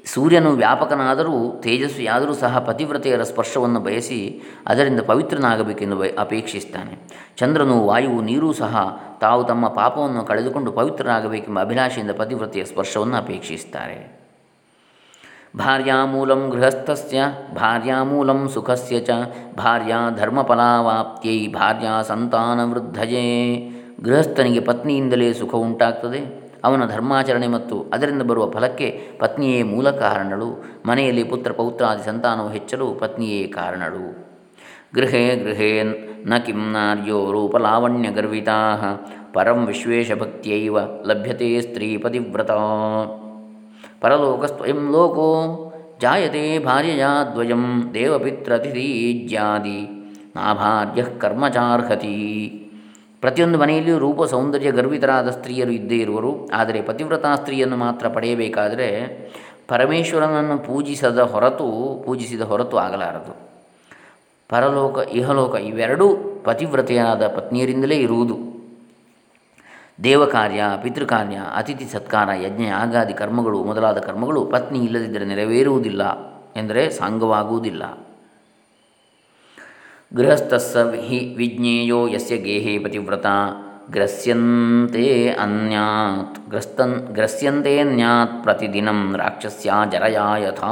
ಸೂರ್ಯನು 0.06 0.52
ವ್ಯಾಪಕನಾದರೂ 0.52 1.62
ತೇಜಸ್ವಿಯಾದರೂ 1.64 2.34
ಸಹ 2.34 2.60
ಪತಿವ್ರತೆಯರ 2.60 3.24
ಸ್ಪರ್ಶವನ್ನು 3.24 3.80
ಬಯಸಿ 3.80 4.42
ಅದರಿಂದ 4.68 5.00
ಪವಿತ್ರನಾಗಬೇಕೆಂದು 5.00 5.96
ಬಯ 5.96 6.10
ಅಪೇಕ್ಷಿಸ್ತಾನೆ. 6.20 7.08
ಚಂದ್ರನು 7.38 7.86
ವಾಯುವು 7.86 8.22
ನೀರೂ 8.22 8.54
ಸಹ 8.54 9.02
ತಾವು 9.22 9.44
ತಮ್ಮ 9.44 9.68
ಪಾಪವನ್ನು 9.68 10.26
ಕಳೆದುಕೊಂಡು 10.26 10.72
ಪವಿತ್ರನಾಗಬೇಕೆಂಬ 10.72 11.62
ಅಭಿಲಾಷೆಯಿಂದ 11.62 12.12
ಪತಿವ್ರತೆಯ 12.12 12.66
ಸ್ಪರ್ಶವನ್ನು 12.66 13.16
ಅಪೇಕ್ಷಿಸ್ತಾರೆ. 13.16 14.20
ಭಾರ್ಯಾಮೂಲಂ 15.58 16.50
ಗೃಹಸ್ಥಸ್ಯ, 16.50 17.22
ಭಾರ್ಯಾಮೂಲಂ 17.56 18.50
ಸುಖಸ್ಯ 18.50 19.00
ಚ, 19.00 19.10
ಭಾರ್ಯಾ 19.58 20.10
ಧರ್ಮಫಲಾವಾಪ್ತ್ಯೈ, 20.10 21.48
ಭಾರ್ಯಾ 21.48 22.02
ಸಂತಾನವೃದ್ಧಯೇ. 22.02 23.58
ಗೃಹಸ್ಥನಿಗೆ 24.04 24.60
ಪತ್ನಿಯಿಂದಲೇ 24.60 25.34
ಸುಖ 25.34 25.56
ಉಂಟಾಗ್ತದೆ. 25.56 26.49
ಅವನ 26.66 26.86
ಧರ್ಮಾಚರಣೆ 26.86 27.48
ಮತ್ತು 27.48 27.76
ಅದರಿಂದ 27.94 28.22
ಬರುವ 28.22 28.46
ಫಲಕ್ಕೆ 28.52 28.88
ಪತ್ನಿಯೇ 29.20 29.60
ಮೂಲ 29.64 29.90
ಕಾರಣಳು. 29.92 30.50
ಮನೆಯಲ್ಲಿ 30.86 31.24
ಪುತ್ರ 31.24 31.52
ಪೌತ್ರಾದಿ 31.52 32.04
ಸಂತಾನವು 32.04 32.50
ಹೆಚ್ಚಲು 32.50 32.88
ಪತ್ನಿಯೇ 32.94 33.48
ಕಾರಣಳು. 33.48 34.06
ಗೃಹೇ 34.96 35.24
ಗೃಹೇ 35.36 35.72
ನ 36.26 36.38
ಕಿಂ 36.38 36.62
ನಾರ್ಯೋ 36.72 37.32
ರೂಪಲಾವಣ್ಯಗರ್ವಿತಾ 37.32 38.58
ಪರಂ 39.34 39.60
ವಿಶ್ವೇಶಭಕ್ತಿಯೈವ 39.66 40.78
ಲಭ್ಯತೆ 41.06 41.50
ಸ್ತ್ರೀ 41.62 41.98
ಪತಿವ್ರತ 41.98 42.52
ಪರಲೋಕಸ್ತ್ವಯಂ 44.02 44.82
ಲೋಕೋ 44.92 45.28
ಜಾಯತೆ 46.02 46.44
ಭಾರ್ಯಯಾ 46.60 47.12
ದ್ವಯಂ 47.34 47.64
ದೇವಪಿತ್ರತಿಥೀಜ್ಯಾದಿ 47.94 49.80
ನಾಭಾರ್ಯ 50.36 51.04
ಕರ್ಮಚಾರ್ಹತಿ 51.18 52.16
ಪ್ರತಿಯೊಂದು 53.22 53.60
ಮನೆಯಲ್ಲಿಯೂ 53.60 53.98
ರೂಪ 53.98 54.24
ಸೌಂದರ್ಯ 54.24 54.72
ಗರ್ವಿತರಾದ 54.72 55.30
ಸ್ತ್ರೀಯರು 55.30 55.72
ಇದ್ದೇ 55.72 55.96
ಇರುವರು. 55.96 56.50
ಆದರೆ 56.54 56.82
ಪತಿವ್ರತಾ 56.82 57.36
ಸ್ತ್ರೀಯನ್ನು 57.36 57.78
ಮಾತ್ರ 57.78 58.08
ಪಡೆಯಬೇಕಾದರೆ 58.08 58.90
ಪರಮೇಶ್ವರನನ್ನು 59.68 60.58
ಪೂಜಿಸದ 60.58 61.20
ಹೊರತು, 61.20 62.02
ಪೂಜಿಸಿದ 62.06 62.42
ಹೊರತು 62.42 62.78
ಆಗಲಾರದು. 62.78 63.36
ಪರಲೋಕ, 64.50 64.98
ಇಹಲೋಕ 65.12 65.56
ಇವೆರಡೂ 65.56 66.16
ಪತಿವ್ರತೆಯಾದ 66.44 67.28
ಪತ್ನಿಯರಿಂದಲೇ 67.28 67.96
ಇರುವುದು. 67.96 68.38
ದೇವಕಾರ್ಯ, 70.04 70.64
ಪಿತೃಕಾರ್ಯ, 70.82 71.38
ಅತಿಥಿ 71.56 71.86
ಸತ್ಕಾರ, 71.86 72.30
ಯಜ್ಞ 72.46 72.64
ಯಾಗಾದಿ 72.64 73.14
ಕರ್ಮಗಳು 73.14 73.64
ಮೊದಲಾದ 73.64 73.98
ಕರ್ಮಗಳು 73.98 74.46
ಪತ್ನಿ 74.46 74.80
ಇಲ್ಲದಿದ್ದರೆ 74.80 75.26
ನೆರವೇರುವುದಿಲ್ಲ. 75.26 76.30
ಎಂದರೆ 76.58 76.90
ಸಾಂಗವಾಗುವುದಿಲ್ಲ. 76.90 78.09
ಗೃಹಸ್ಥಸ್ಸ 80.16 80.78
ಹಿ 80.78 81.36
ವಿಜ್ಞೇಯೋ 81.38 82.08
ಯಸ್ಯ 82.08 82.38
ಗೇಹೇ 82.38 82.78
ಪತಿವ್ರತ. 82.78 83.26
ಗ್ರಸ್ಯಂತೆ 83.92 85.30
ಅನ್ಯಾತ್. 85.30 86.50
ಗ್ರಸ್ತನ್ 86.50 86.94
ಗ್ರಸ್ಯಂತೆ 86.94 87.84
ನ್ಯಾತ್ 87.84 88.44
ಪ್ರತಿದಿನಂ 88.44 89.16
ರಾಕ್ಷಸ್ಯ 89.18 89.72
ಜರಯ 89.92 90.18
ಯಥಾ. 90.40 90.72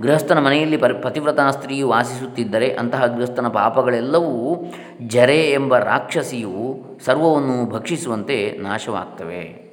ಗೃಹಸ್ಥನ 0.00 0.38
ಮನೆಯಲ್ಲಿ 0.38 0.76
ಪರಿ, 0.76 0.94
ಪತಿವ್ರತ 0.94 1.40
ಸ್ತ್ರೀಯು 1.50 1.88
ವಾಸಿಸುತ್ತಿದ್ದರೆ 1.88 2.70
ಅಂತಹ 2.74 3.06
ಗೃಹಸ್ಥನ 3.06 3.48
ಪಾಪಗಳೆಲ್ಲವೂ 3.48 4.64
ಜರೆ 5.06 5.50
ಎಂಬ 5.50 5.78
ರಾಕ್ಷಸಿಯು 5.78 6.80
ಸರ್ವವನ್ನು 7.04 7.70
ಭಕ್ಷಿಸುವಂತೆ 7.70 8.58
ನಾಶವಾಗ್ತವೆ. 8.58 9.72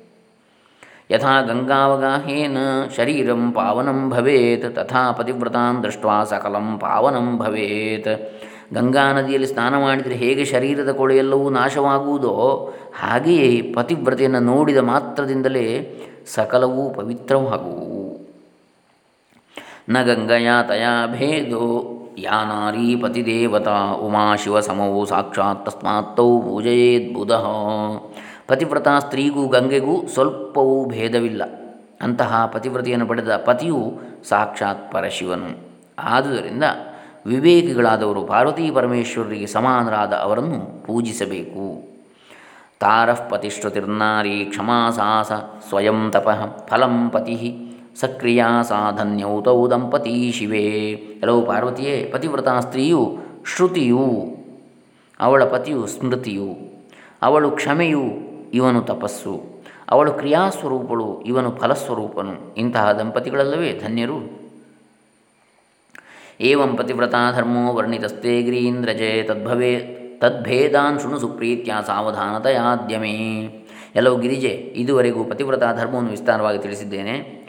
ಯಥಾ 1.12 1.42
ಗಂಗಾವಗಾಹೇನ 1.42 2.58
ಶರೀರಂ 2.98 3.52
ಪಾವನಂ 3.52 4.10
ಭವೇತ್. 4.10 4.76
ತಥಾ 4.76 5.12
ಪತಿವ್ರತಾನ್ 5.12 5.84
ದೃಷ್ಟ 5.84 6.06
ಸಕಲಂ 6.24 6.80
ಪಾವನಂ 6.80 7.38
ಭವೇತ್. 7.38 8.42
ಗಂಗಾ 8.74 9.14
ನದಿಯಲ್ಲಿ 9.14 9.48
ಸ್ನಾನ 9.48 9.78
ಮಾಡಿದರೆ 9.78 10.16
ಹೇಗೆ 10.16 10.46
ಶರೀರದ 10.46 10.92
ಕೊಳೆಯೆಲ್ಲವೂ 10.92 11.50
ನಾಶವಾಗುವುದೋ 11.50 12.74
ಹಾಗೆಯೇ 13.00 13.62
ಪತಿವ್ರತೆಯನ್ನು 13.62 14.40
ನೋಡಿದ 14.40 14.78
ಮಾತ್ರದಿಂದಲೇ 14.78 15.96
ಸಕಲವೂ 16.34 16.90
ಪವಿತ್ರವಾಗುವು. 16.90 18.28
ನ 19.90 20.02
ಗಂಗಯಾ 20.04 20.64
ತಯಾ 20.64 21.08
ಭೇದೋ, 21.08 21.96
ಯಾ 22.18 22.44
ನಾರೀ 22.44 22.96
ಪತಿದೇವತಾ, 22.96 23.92
ಉಮಾ 23.92 24.36
ಶಿವ 24.36 24.60
ಸಮವು 24.60 25.06
ಸಾಕ್ಷಾತ್ 25.06 25.66
ತಸ್ಮಾತ್ತೌ 25.66 26.42
ಪೂಜೆಯೇದ್ 26.42 27.14
ಬುಧ. 27.14 27.32
ಪತಿವ್ರತ 28.48 28.88
ಸ್ತ್ರೀಗೂ 29.00 29.48
ಗಂಗೆಗೂ 29.48 30.08
ಸ್ವಲ್ಪವೂ 30.08 30.86
ಭೇದವಿಲ್ಲ. 30.86 31.42
ಅಂತಹ 32.02 32.50
ಪತಿವ್ರತೆಯನ್ನು 32.54 33.06
ಪಡೆದ 33.06 33.36
ಪತಿಯು 33.36 33.94
ಸಾಕ್ಷಾತ್ 34.30 34.92
ಪರಶಿವನು. 34.92 35.70
ಆದುದರಿಂದ 36.00 36.64
ವಿವೇಕಿಗಳಾದವರು 37.26 38.24
ಪಾರ್ವತೀ 38.24 38.72
ಪರಮೇಶ್ವರರಿಗೆ 38.72 39.46
ಸಮಾನರಾದ 39.46 40.14
ಅವರನ್ನು 40.14 40.84
ಪೂಜಿಸಬೇಕು. 40.84 41.90
ತಾರಃ 42.80 43.28
ಪತಿಶ್ರುತಿರ್ನಾರಿ 43.28 44.46
ಕ್ಷಮಾಸಾಸ 44.46 45.32
ಸ್ವಯಂ 45.70 46.12
ತಪಃ 46.12 46.66
ಫಲಂ 46.66 47.10
ಪತಿ 47.10 47.66
ಸಕ್ರಿಯಾ 48.00 48.62
ಸಾಧನ್ಯೌತೌ 48.62 49.68
ದಂಪತಿ 49.68 50.32
ಶಿವೇ. 50.32 50.96
ಕೆಲವು 51.20 51.46
ಪಾರ್ವತಿಯೇ 51.46 52.10
ಪತಿವ್ರತಾ 52.14 52.60
ಸ್ತ್ರೀಯು 52.60 53.18
ಶ್ರುತಿಯು, 53.56 54.38
ಅವಳ 55.20 55.44
ಪತಿಯು 55.44 55.88
ಸ್ಮೃತಿಯು, 55.88 56.58
ಅವಳು 57.22 57.52
ಕ್ಷಮೆಯು 57.52 58.04
ಇವನು 58.54 58.82
ತಪಸ್ಸು, 58.82 59.44
ಅವಳು 59.90 60.12
ಕ್ರಿಯಾಸ್ವರೂಪಳು 60.12 61.22
ಇವನು 61.22 61.52
ಫಲಸ್ವರೂಪನು. 61.52 62.56
ಇಂತಹ 62.56 62.92
ದಂಪತಿಗಳಲ್ಲವೇ 62.92 63.80
ಧನ್ಯರು 63.84 64.38
ಏವಂ 66.41 66.75
ಪತಿವ್ರತಾ 66.75 67.32
ಧರ್ಮೋ 67.36 67.73
ವರ್ಣಿತಸ್ತೆ 67.73 68.41
ಗ್ರೀಂದ್ರಜೆ 68.41 69.23
ತದ್ಭವೇ 69.23 69.95
ತದ್ಭೇದಾನ್ 70.21 70.99
ಶೃಣು 70.99 71.19
ಸುಪ್ರೀತ್ಯ 71.19 71.73
ಸಾವಧಾನತೆಯಾದ್ಯಮೇ 71.88 73.15
ಎಲ್ಲವೂ 73.95 74.17
ಗಿರಿಜೆ 74.17 74.47
ಇದುವರೆಗೂ 74.47 75.23
ಪತಿವ್ರತ 75.23 75.63
ಧರ್ಮವನ್ನು 75.78 76.10
ವಿಸ್ತಾರವಾಗಿ 76.10 76.60
ತಿಳಿಸಿದ್ದೇನೆ. 76.60 77.39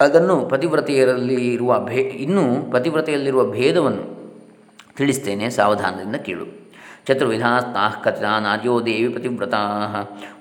ಅದನ್ನು 0.00 0.40
ಪತಿವ್ರತೆಯರಲ್ಲಿ 0.40 1.52
ಇರುವ 1.52 1.80
ಭೇ, 1.80 1.94
ಇನ್ನೂ 1.94 2.70
ಪತಿವ್ರತೆಯಲ್ಲಿರುವ 2.70 3.50
ಭೇದವನ್ನು 3.50 4.34
ತಿಳಿಸ್ತೇನೆ, 4.96 5.50
ಸಾವಧಾನದಿಂದ 5.50 6.16
ಕೇಳು. 6.16 6.46
ಚತುರ್ವಿಧಾಸ್ತಾ 7.06 8.00
ಕಥಿತಾ 8.04 8.40
ನಾರ್ಯೋ 8.40 8.86
ದೇವಿ 8.86 9.08
ಪತಿವ್ರತಾ, 9.08 9.58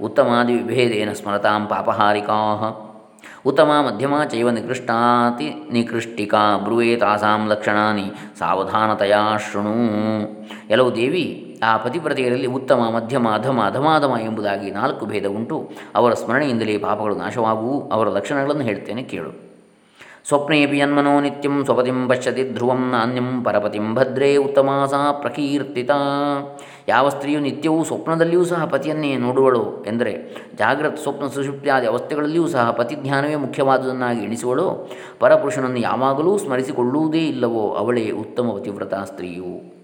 ಉತ್ತಮಾದಿ 0.01 0.53
ವಿಭೇದೇನ 0.53 1.13
ಸ್ಮರತಾಂ 1.13 1.67
ಪಾಪಹಾರಿಕಾ. 1.67 2.37
ಉತ್ತಮ 3.45 3.71
ಮಧ್ಯಮ 3.81 4.23
ಚೈವ 4.23 4.49
ನಿಕೃಷ್ಟಾತಿ 4.49 5.53
ನಿಕೃಷ್ಟಿಕಾ 5.71 6.57
ಬ್ರೂವೇ 6.57 6.95
ತಾಸಾಂ 6.95 7.47
ಲಕ್ಷಣಾನಿ 7.47 8.11
ಸಾವಧಾನತೆಯ 8.39 9.15
ಶೃಣು. 9.51 9.75
ಎಲ್ಲವು 10.69 10.95
ದೇವಿ 10.95 11.43
ಆ 11.63 11.77
ಪತಿವ್ರತೆಯರಲ್ಲಿ 11.77 12.47
ಉತ್ತಮ, 12.47 12.75
ಮಧ್ಯಮ, 12.75 13.27
ಅಧಮ, 13.29 13.61
ಅಧಮಾಧಮ 13.65 14.15
ಎಂಬುದಾಗಿ 14.21 14.71
ನಾಲ್ಕು 14.71 15.05
ಭೇದ 15.05 15.25
ಉಂಟು. 15.25 15.69
ಅವರ 15.95 16.13
ಸ್ಮರಣೆಯಿಂದಲೇ 16.13 16.77
ಪಾಪಗಳು 16.77 17.15
ನಾಶವಾಗುವು. 17.15 17.89
ಅವರ 17.89 18.07
ಲಕ್ಷಣಗಳನ್ನು 18.09 18.61
ಹೇಳ್ತೇನೆ 18.61 19.03
ಕೇಳು. 19.03 19.47
ಸ್ವಪ್ನೇಪಿ 20.27 20.77
ಯನ್ಮನೋ 20.77 21.19
ನಿತ್ಯಂ 21.19 21.65
ಸ್ವಪತಿಂ 21.65 22.07
ಪಶ್ಯತಿ 22.07 22.49
ಧ್ರುವಂ 22.49 22.89
ನಾನ್ಯಂ 22.91 23.43
ಪರಪತಿಂ 23.43 23.95
ಭದ್ರೇ 23.95 24.35
ಉತ್ತಮ 24.35 24.87
ಸಾ 24.89 25.11
ಪ್ರಕೀರ್ತಿತ. 25.11 25.91
ಯಾವ 26.87 27.09
ಸ್ತ್ರೀಯು 27.09 27.39
ನಿತ್ಯವೂ 27.39 27.83
ಸ್ವಪ್ನದಲ್ಲಿಯೂ 27.83 28.45
ಸಹ 28.45 28.65
ಪತಿಯನ್ನೇ 28.65 29.17
ನೋಡುವಳು 29.17 29.85
ಎಂದರೆ 29.87 30.13
ಜಾಗ್ರತ್ 30.55 30.97
ಸ್ವಪ್ನ 30.97 31.27
ಸುಷುಪ್ತಿಯಾದಿ 31.27 31.87
ಅವಸ್ಥೆಗಳಲ್ಲಿಯೂ 31.87 32.47
ಸಹ 32.47 32.71
ಪತಿ 32.71 32.95
ಧ್ಯಾನವೇ 32.95 33.35
ಮುಖ್ಯವಾದುದನ್ನಾಗಿ 33.35 34.23
ಎಣಿಸುವಳು. 34.23 34.89
ಪರಪುರುಷನನ್ನು 35.19 35.79
ಯಾವಾಗಲೂ 35.79 36.37
ಸ್ಮರಿಸಿಕೊಳ್ಳುವುದೇ 36.37 37.27
ಇಲ್ಲವೋ 37.27 37.73
ಅವಳೇ 37.73 38.11
ಉತ್ತಮ 38.11 38.49
ಪತಿವ್ರತ 38.57 38.93
ಸ್ತ್ರೀಯು. 38.93 39.77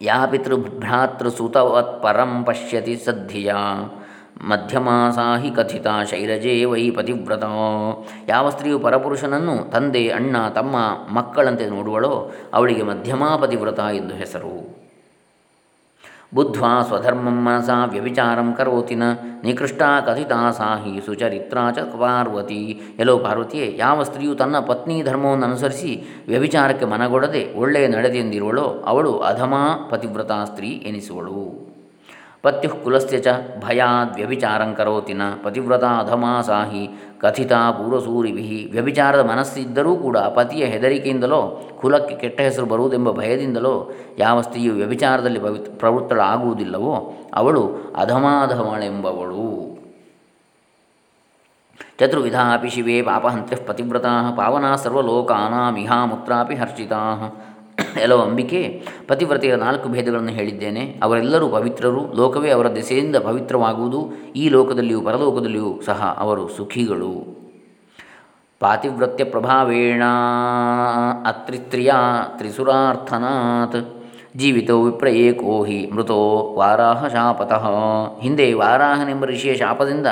ಯಾ 0.00 0.26
ಪಿತೃಭ್ರಾತೃಸುತವತ್ 0.26 2.02
ಪರಂ 2.02 2.44
ಪಶ್ಯತಿ 2.44 2.96
ಸದ್ಧಿಯ. 2.96 3.54
ಮಧ್ಯಮಾಸಾ 4.44 5.22
ಸಾಹಿ 5.22 5.50
ಕಥಿತ 5.50 5.86
ಶೈಲಜೇ 6.10 6.64
ವೈ 6.64 6.90
ಪತಿವ್ರತ. 6.90 7.44
ಯಾವ 8.28 8.50
ಸ್ತ್ರೀಯು 8.50 8.78
ಪರಪುರುಷನನ್ನು 8.78 9.70
ತಂದೆ, 9.70 10.08
ಅಣ್ಣ, 10.08 10.48
ತಮ್ಮ 10.48 10.76
ಮಕ್ಕಳಂತೆ 11.14 11.66
ನೋಡುವಳೋ 11.66 12.32
ಅವಳಿಗೆ 12.54 12.82
ಮಧ್ಯಮಾ 12.82 13.36
ಪತಿವ್ರತ 13.36 13.78
ಎಂದು 13.78 14.14
ಹೆಸರು. 14.14 14.81
ಬುದ್ಧ್ವಾ 16.34 16.82
ಸ್ವಧರ್ಮಂ 16.82 17.44
ಮನಸಾ 17.44 17.84
ವ್ಯವಿಚಾರಂ 17.84 18.52
ಕರೋತಿ 18.52 18.94
ನ 18.94 19.02
ನಿಕೃಷ್ಟಾ 19.44 20.00
ಕಥಿತಾ 20.00 20.50
ಸಾಹಿ 20.50 21.00
ಸುಚರಿತ್ರಾ 21.06 21.70
ಚ 21.70 21.78
ಪಾರ್ವತಿ 21.78 22.80
ಎಲೋ 22.98 23.18
ಪಾರ್ವತಿಯೇ 23.18 23.74
ಯಾವ 23.78 24.02
ಸ್ತ್ರೀಯು 24.02 24.34
ತನ್ನ 24.34 24.58
ಪತ್ನಿ 24.58 25.02
ಧರ್ಮವನ್ನು 25.02 25.46
ಅನುಸರಿಸಿ 25.46 26.24
ವ್ಯವಿಚಾರಕ್ಕೆ 26.28 26.84
ಮನಗೊಡದೆ 26.84 27.54
ಒಳ್ಳೆಯ 27.54 27.88
ನಡೆದೆಂದಿರುವಳೋ, 27.88 28.84
ಅವಳು 28.86 29.18
ಅಧಮಾ 29.18 29.88
ಪತಿವ್ರತಾ 29.90 30.44
ಸ್ತ್ರೀ 30.44 30.68
ಎನಿಸುವಳು. 30.68 31.71
ಪತ್ಯು 32.42 32.84
ಕುಲಸ್ಯ 32.84 33.18
ಚ 33.18 33.26
ಭಯಾದ್ 33.64 34.14
ವ್ಯಭಿಚಾರಂ 34.14 34.74
ಕರೋತಿ 34.74 35.12
ನ 35.12 35.22
ಪತಿವ್ರತ 35.42 35.84
ಅಧಮಾ 35.84 36.40
ಸಾಹಿ 36.40 36.88
ಕಥಿತ 37.20 37.52
ಪೂರ್ವಸೂರಿಭಿ 37.52 38.68
ವ್ಯಭಿಚಾರದ 38.72 39.20
ಮನಸ್ಸಿದ್ದರೂ 39.20 39.96
ಕೂಡ 39.96 40.18
ಪತಿಯ 40.18 40.64
ಹೆದರಿಕೆಯಿಂದಲೋ 40.64 41.62
ಕುಲಕ್ಕೆ 41.80 42.16
ಕೆಟ್ಟ 42.16 42.40
ಹೆಸರು 42.40 42.66
ಬರುವುದೆಂಬ 42.66 43.10
ಭಯದಿಂದಲೋ, 43.10 43.92
ಯಾವ 44.18 44.40
ಸ್ತ್ರೀಯು 44.40 44.74
ವ್ಯಭಿಚಾರದಲ್ಲಿ 44.74 45.40
ಪವಿತ್, 45.40 45.78
ಪ್ರವೃತ್ತಳಾಗುವುದಿಲ್ಲವೋ, 45.78 47.14
ಅವಳು 47.34 47.92
ಅಧಮಾಧಮಳೆಂಬವಳು. 47.96 49.72
ಚತುರ್ವಿಧಾಪಿ 51.98 52.68
ಶಿವೇ 52.68 53.02
ಪಾಪಹಂತ್ಯ 53.02 53.56
ಪತಿವ್ರತಃ, 53.56 54.34
ಪಾವನಾ 54.36 54.76
ಸರ್ವಲೋಕಾನಾಮಿಹಾ 54.76 56.04
ಮುತ್ರಾಪಿ 56.04 56.54
ಹರ್ಷಿತಾ। 56.54 57.00
ಎಲ್ಲೋ 58.00 58.18
ಅಂಬಿಕೆ 58.18 58.86
ಪತಿವ್ರತೆಯ 59.08 59.56
ನಾಲ್ಕು 59.56 59.88
ಭೇದಗಳನ್ನು 59.88 60.28
ಹೇಳಿದ್ದೇನೆ. 60.28 61.00
ಅವರೆಲ್ಲರೂ 61.02 61.48
ಪವಿತ್ರರು. 61.48 62.12
ಲೋಕವೇ 62.16 62.50
ಅವರ 62.50 62.74
ದೆಸೆಯಿಂದ 62.74 63.16
ಪವಿತ್ರವಾಗುವುದು. 63.16 64.12
ಈ 64.36 64.48
ಲೋಕದಲ್ಲಿಯೂ 64.48 65.00
ಪರಲೋಕದಲ್ಲಿಯೂ 65.00 65.80
ಸಹ 65.84 66.16
ಅವರು 66.18 66.48
ಸುಖಿಗಳು. 66.48 67.42
ಪಾತಿವ್ರತ್ಯ 68.60 69.24
ಪ್ರಭಾವೇಣ 69.24 70.02
ಅತ್ರಿತ್ರಿಯ 71.24 71.92
ತ್ರಿಸುರಾರ್ಥನಾತ್. 72.38 74.04
ಜೀವಿತೋ 74.36 74.82
ವಿಪ್ರ 74.82 75.08
ಮೃತೋ 75.94 76.54
ವಾರಾಹ 76.58 77.06
ಶಾಪತಃ. 77.06 77.70
ಹಿಂದೆ 78.20 78.52
ವಾರಾಹನೆಂಬ 78.52 79.24
ಋಷಿಯ 79.24 79.54
ಶಾಪದಿಂದ 79.54 80.06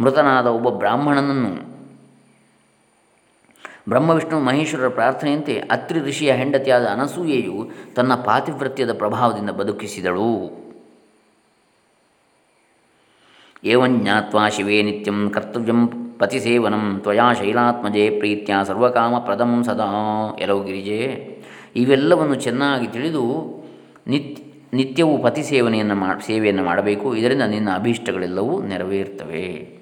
ಮೃತನಾದ 0.00 0.46
ಒಬ್ಬ 0.46 0.68
ಬ್ರಾಹ್ಮಣನನ್ನು 0.68 1.71
ಬ್ರಹ್ಮವಿಷ್ಣು 3.88 4.40
ಮಹೇಶ್ವರರ 4.40 4.88
ಪ್ರಾರ್ಥನೆಯಂತೆ 4.88 5.58
ಅತ್ರಿ 5.58 6.00
ಋಷಿಯ 6.00 6.32
ಹೆಂಡತಿಯಾದ 6.32 6.86
ಅನಸೂಯೆಯು 6.86 7.70
ತನ್ನ 7.94 8.14
ಪಾತಿವ್ರತ್ಯದ 8.14 8.92
ಪ್ರಭಾವದಿಂದ 8.92 9.50
ಬದುಕಿಸಿದಳು. 9.50 10.62
ಏವಂಜ್ಞಾತ್ವಾ 13.64 14.48
ಶಿವೇ 14.48 14.82
ನಿತ್ಯಂ 14.82 15.30
ಕರ್ತವ್ಯಂ 15.30 15.88
ಪತಿಸೇವನಂ 16.18 16.98
ತ್ವಯಾ 17.00 17.32
ಶೈಲಾತ್ಮಜೆ 17.32 18.10
ಪ್ರೀತ್ಯ 18.10 18.54
ಸರ್ವಕಾಮಪ್ರದಂ 18.66 19.64
ಸದಾ. 19.64 19.90
ಎಲ್ಲೋ 20.38 20.60
ಗಿರಿಜೆ, 20.60 21.00
ಇವೆಲ್ಲವನ್ನು 21.76 22.34
ಚೆನ್ನಾಗಿ 22.34 22.86
ತಿಳಿದು 22.86 23.24
ನಿತ್ಯ, 24.06 24.42
ನಿತ್ಯವೂ 24.72 25.18
ಪತಿ 25.18 25.42
ಸೇವನೆಯನ್ನು 25.42 25.94
ಮಾ, 25.94 26.18
ಸೇವೆಯನ್ನು 26.26 26.64
ಮಾಡಬೇಕು. 26.64 27.16
ಇದರಿಂದ 27.16 27.42
ನಿನ್ನ 27.42 27.68
ಅಭೀಷ್ಟಗಳೆಲ್ಲವೂ 27.74 28.62
ನೆರವೇರ್ತವೆ. 28.62 29.81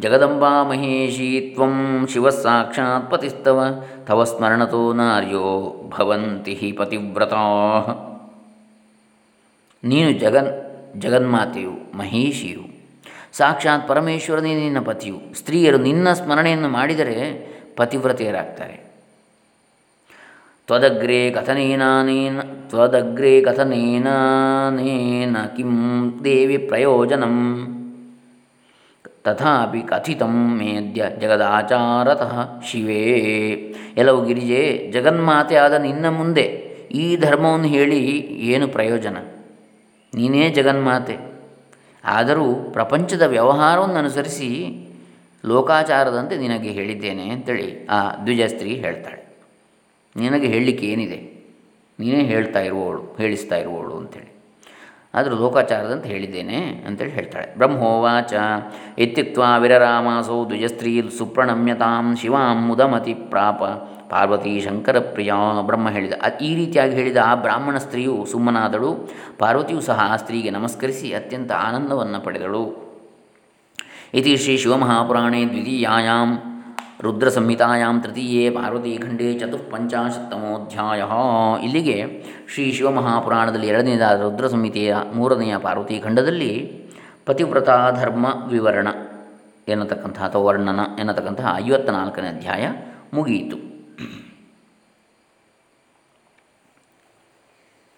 ಜಗದಂಬಾ 0.00 0.62
ಮಹೇಶಿ 0.62 1.52
ತ್ವಂ 1.54 2.06
ಶಿವಸಾಕ್ಷಾತ್ 2.12 3.10
ಪತಿಸ್ತವ 3.10 3.84
ತವ 4.06 4.24
ಸ್ಮರಣತೋ 4.24 4.92
ನಾರ್ಯೋ 4.92 5.74
ಭವಂತಿ 5.88 6.54
ಹಿ 6.54 6.72
ಪತಿವ್ರತಾ 6.72 7.44
ನೀನು 9.84 10.12
ಜಗನ್ 10.12 10.50
ಜಗನ್ಮಾತೆಯು 11.00 11.96
ಮಹೇಶಿಯು 11.96 12.76
ಸಾಕ್ಷಾತ್ 13.32 13.88
ಪರಮೇಶ್ವರನೇ 13.88 14.54
ನಿನ್ನ 14.54 14.80
ಪತಿಯು, 14.80 15.34
ಸ್ತ್ರೀಯರು 15.34 15.78
ನಿನ್ನ 15.78 16.12
ಸ್ಮರಣೆಯನ್ನು 16.12 16.68
ಮಾಡಿದರೆ 16.68 17.16
ಪತಿವ್ರತೆಯರಾಗ್ತಾರೆ. 17.76 18.76
ತ್ವದಗ್ರೇ 20.66 21.30
ಕಥನೇನಾನೇನ 21.30 22.40
ತ್ವದಗ್ರೇ 22.40 23.40
ಕಥನೇನಾನೇನ, 23.40 25.36
ಕಿಂ 25.56 25.72
ದೇವಿ 26.24 26.58
ಪ್ರಯೋಜನಂ. 26.58 27.36
ತಥಾಪಿ 29.26 29.80
ಕಥಿತಂ 29.80 30.58
ಮೇದ್ಯ 30.58 31.04
ಜಗದಾಚಾರತಃ 31.18 32.60
ಶಿವೇ 32.60 33.02
ಎಲವು 33.96 34.24
ಗಿರಿಜೆ 34.24 34.90
ಜಗನ್ಮಾತೆ 34.92 35.56
ಆದ 35.56 35.72
ನಿನ್ನ 35.72 36.08
ಮುಂದೆ, 36.08 36.42
ಈ 36.90 37.16
ಧರ್ಮವನ್ನು 37.16 37.66
ಹೇಳಿ 37.66 38.00
ಏನು 38.26 38.68
ಪ್ರಯೋಜನ? 38.68 39.16
ನೀನೇ 40.14 40.48
ಜಗನ್ಮಾತೆ. 40.48 41.16
ಆದರೂ 42.04 42.54
ಪ್ರಪಂಚದ 42.54 43.22
ವ್ಯವಹಾರವನ್ನು 43.22 43.94
ಅನುಸರಿಸಿ 43.94 44.50
ಲೋಕಾಚಾರದಂತೆ 45.46 46.36
ನಿನಗೆ 46.36 46.68
ಹೇಳಿದ್ದೇನೆ 46.68 47.28
ಅಂತೇಳಿ 47.28 47.86
ಆ 47.86 48.14
ದ್ವಿಜ 48.14 48.42
ಸ್ತ್ರೀ 48.42 48.74
ಹೇಳ್ತಾಳೆ. 48.74 49.26
ನಿನಗೆ 50.16 50.46
ಹೇಳಲಿಕ್ಕೆ 50.46 50.86
ಏನಿದೆ? 50.86 51.18
ನೀನೇ 52.00 52.22
ಹೇಳ್ತಾ 52.22 52.60
ಇರುವವಳು, 52.60 53.16
ಹೇಳಿಸ್ತಾ 53.18 53.56
ಇರುವವಳು 53.56 53.94
ಅಂತೇಳಿ. 53.96 54.35
ಆದರೂ 55.16 55.36
ಲೋಕಾಚಾರದಂತ 55.36 56.04
ಹೇಳಿದ್ದೇನೆ 56.04 56.56
ಅಂತೇಳಿ 56.86 57.10
ಹೇಳ್ತಾಳೆ. 57.10 57.56
ಬ್ರಹ್ಮೋವಾಚ. 57.56 58.32
ಇತ್ಯುಕ್ತ 58.98 59.38
ವಿರರಾಮಾಸೌ 59.58 60.46
ದ್ವಿಜಸ್ತ್ರೀ 60.46 61.10
ಸುಪ್ರಣಮ್ಯತಾಂ 61.18 62.16
ಶಿವಾಂ 62.16 62.66
ಮುದಮತಿ 62.66 63.14
ಪ್ರಾಪ. 63.14 63.62
ಪಾರ್ವತಿ 64.10 64.60
ಶಂಕರ 64.60 64.98
ಪ್ರಿಯ 64.98 65.32
ಬ್ರಹ್ಮ 65.62 65.90
ಹೇಳಿದ. 65.90 66.12
ಈ 66.40 66.54
ರೀತಿಯಾಗಿ 66.54 66.94
ಹೇಳಿದ 66.94 67.16
ಆ 67.24 67.34
ಬ್ರಾಹ್ಮಣ 67.34 67.76
ಸ್ತ್ರೀಯು 67.76 68.26
ಸುಮ್ಮನಾದಳು. 68.32 69.10
ಪಾರ್ವತಿಯು 69.38 69.80
ಸಹ 69.80 70.12
ಆ 70.12 70.16
ಸ್ತ್ರೀಗೆ 70.16 70.50
ನಮಸ್ಕರಿಸಿ 70.50 71.14
ಅತ್ಯಂತ 71.14 71.52
ಆನಂದವನ್ನು 71.52 72.20
ಪಡೆದಳು. 72.24 72.86
ಇತಿ 74.14 74.36
ಶ್ರೀ 74.36 74.56
ಶಿವಮಹಾಪುರಾಣೇ 74.56 75.44
ದ್ವಿತೀಯಾಂ 75.44 76.55
ರುದ್ರಸಂಹಿತಾಯಾಂ 77.00 78.02
ತೃತೀಯೇ 78.02 78.50
ಪಾರ್ವತೀಖಂಡೇ 78.50 79.38
ಚತುಃಪಂಚಾಶತ್ತಮೋಧ್ಯಾಯ 79.38 81.02
ಇಲ್ಲಿಗೆ 81.64 82.24
ಶ್ರೀ 82.54 82.72
ಶಿವಮಹಾಪುರಾಣದಲ್ಲಿ 82.72 83.66
ಎರಡನೇದಾದ 83.66 84.20
ರುದ್ರ 84.20 84.48
ಸಂಹಿತೆಯ 84.48 84.96
ಮೂರನೆಯ 85.14 85.58
ಪಾರ್ವತಿ 85.58 85.98
ಖಂಡದಲ್ಲಿ 85.98 86.86
ಧರ್ಮ 87.90 88.26
ವಿವರಣ 88.46 88.88
ಎನ್ನತಕ್ಕಂತಹ 89.68 90.24
ಅಥವಾ 90.24 90.42
ವರ್ಣನ 90.42 90.80
ಎನ್ನತಕ್ಕಂತಹ 90.98 91.54
ಐವತ್ತ 91.58 91.88
ನಾಲ್ಕನೇ 91.88 92.28
ಅಧ್ಯಾಯ 92.28 92.72
ಮುಗಿಯಿತು. 93.14 93.56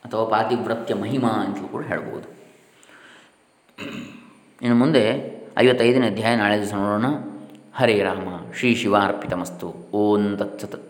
ಅಥವಾ 0.05 0.25
ಪಾತಿವ್ರತ್ಯ 0.25 0.95
ಮಹಿಮಾ 0.95 1.29
ಅಂತಲೂ 1.29 1.69
ಕೂಡ 1.69 1.85
ಹೇಳ್ಬೋದು. 1.87 2.29
ಇನ್ನು 4.63 4.77
ಮುಂದೆ 4.77 5.05
ಐವತ್ತೈದನೇ 5.59 6.07
ಅಧ್ಯಾಯ 6.07 6.37
ನಾಳೆ 6.37 6.57
ದಿವಸ 6.61 6.75
ನೋಡೋಣ. 6.75 7.38
ಹರೇ 7.81 8.03
ರಾಮ 8.03 8.29
ಶ್ರೀ 8.59 8.75
ಶಿವಾರ್ಪಿತಮಸ್ತು 8.75 9.91
ಓಂ 9.95 10.37
ತತ್ಸತ್. 10.37 10.88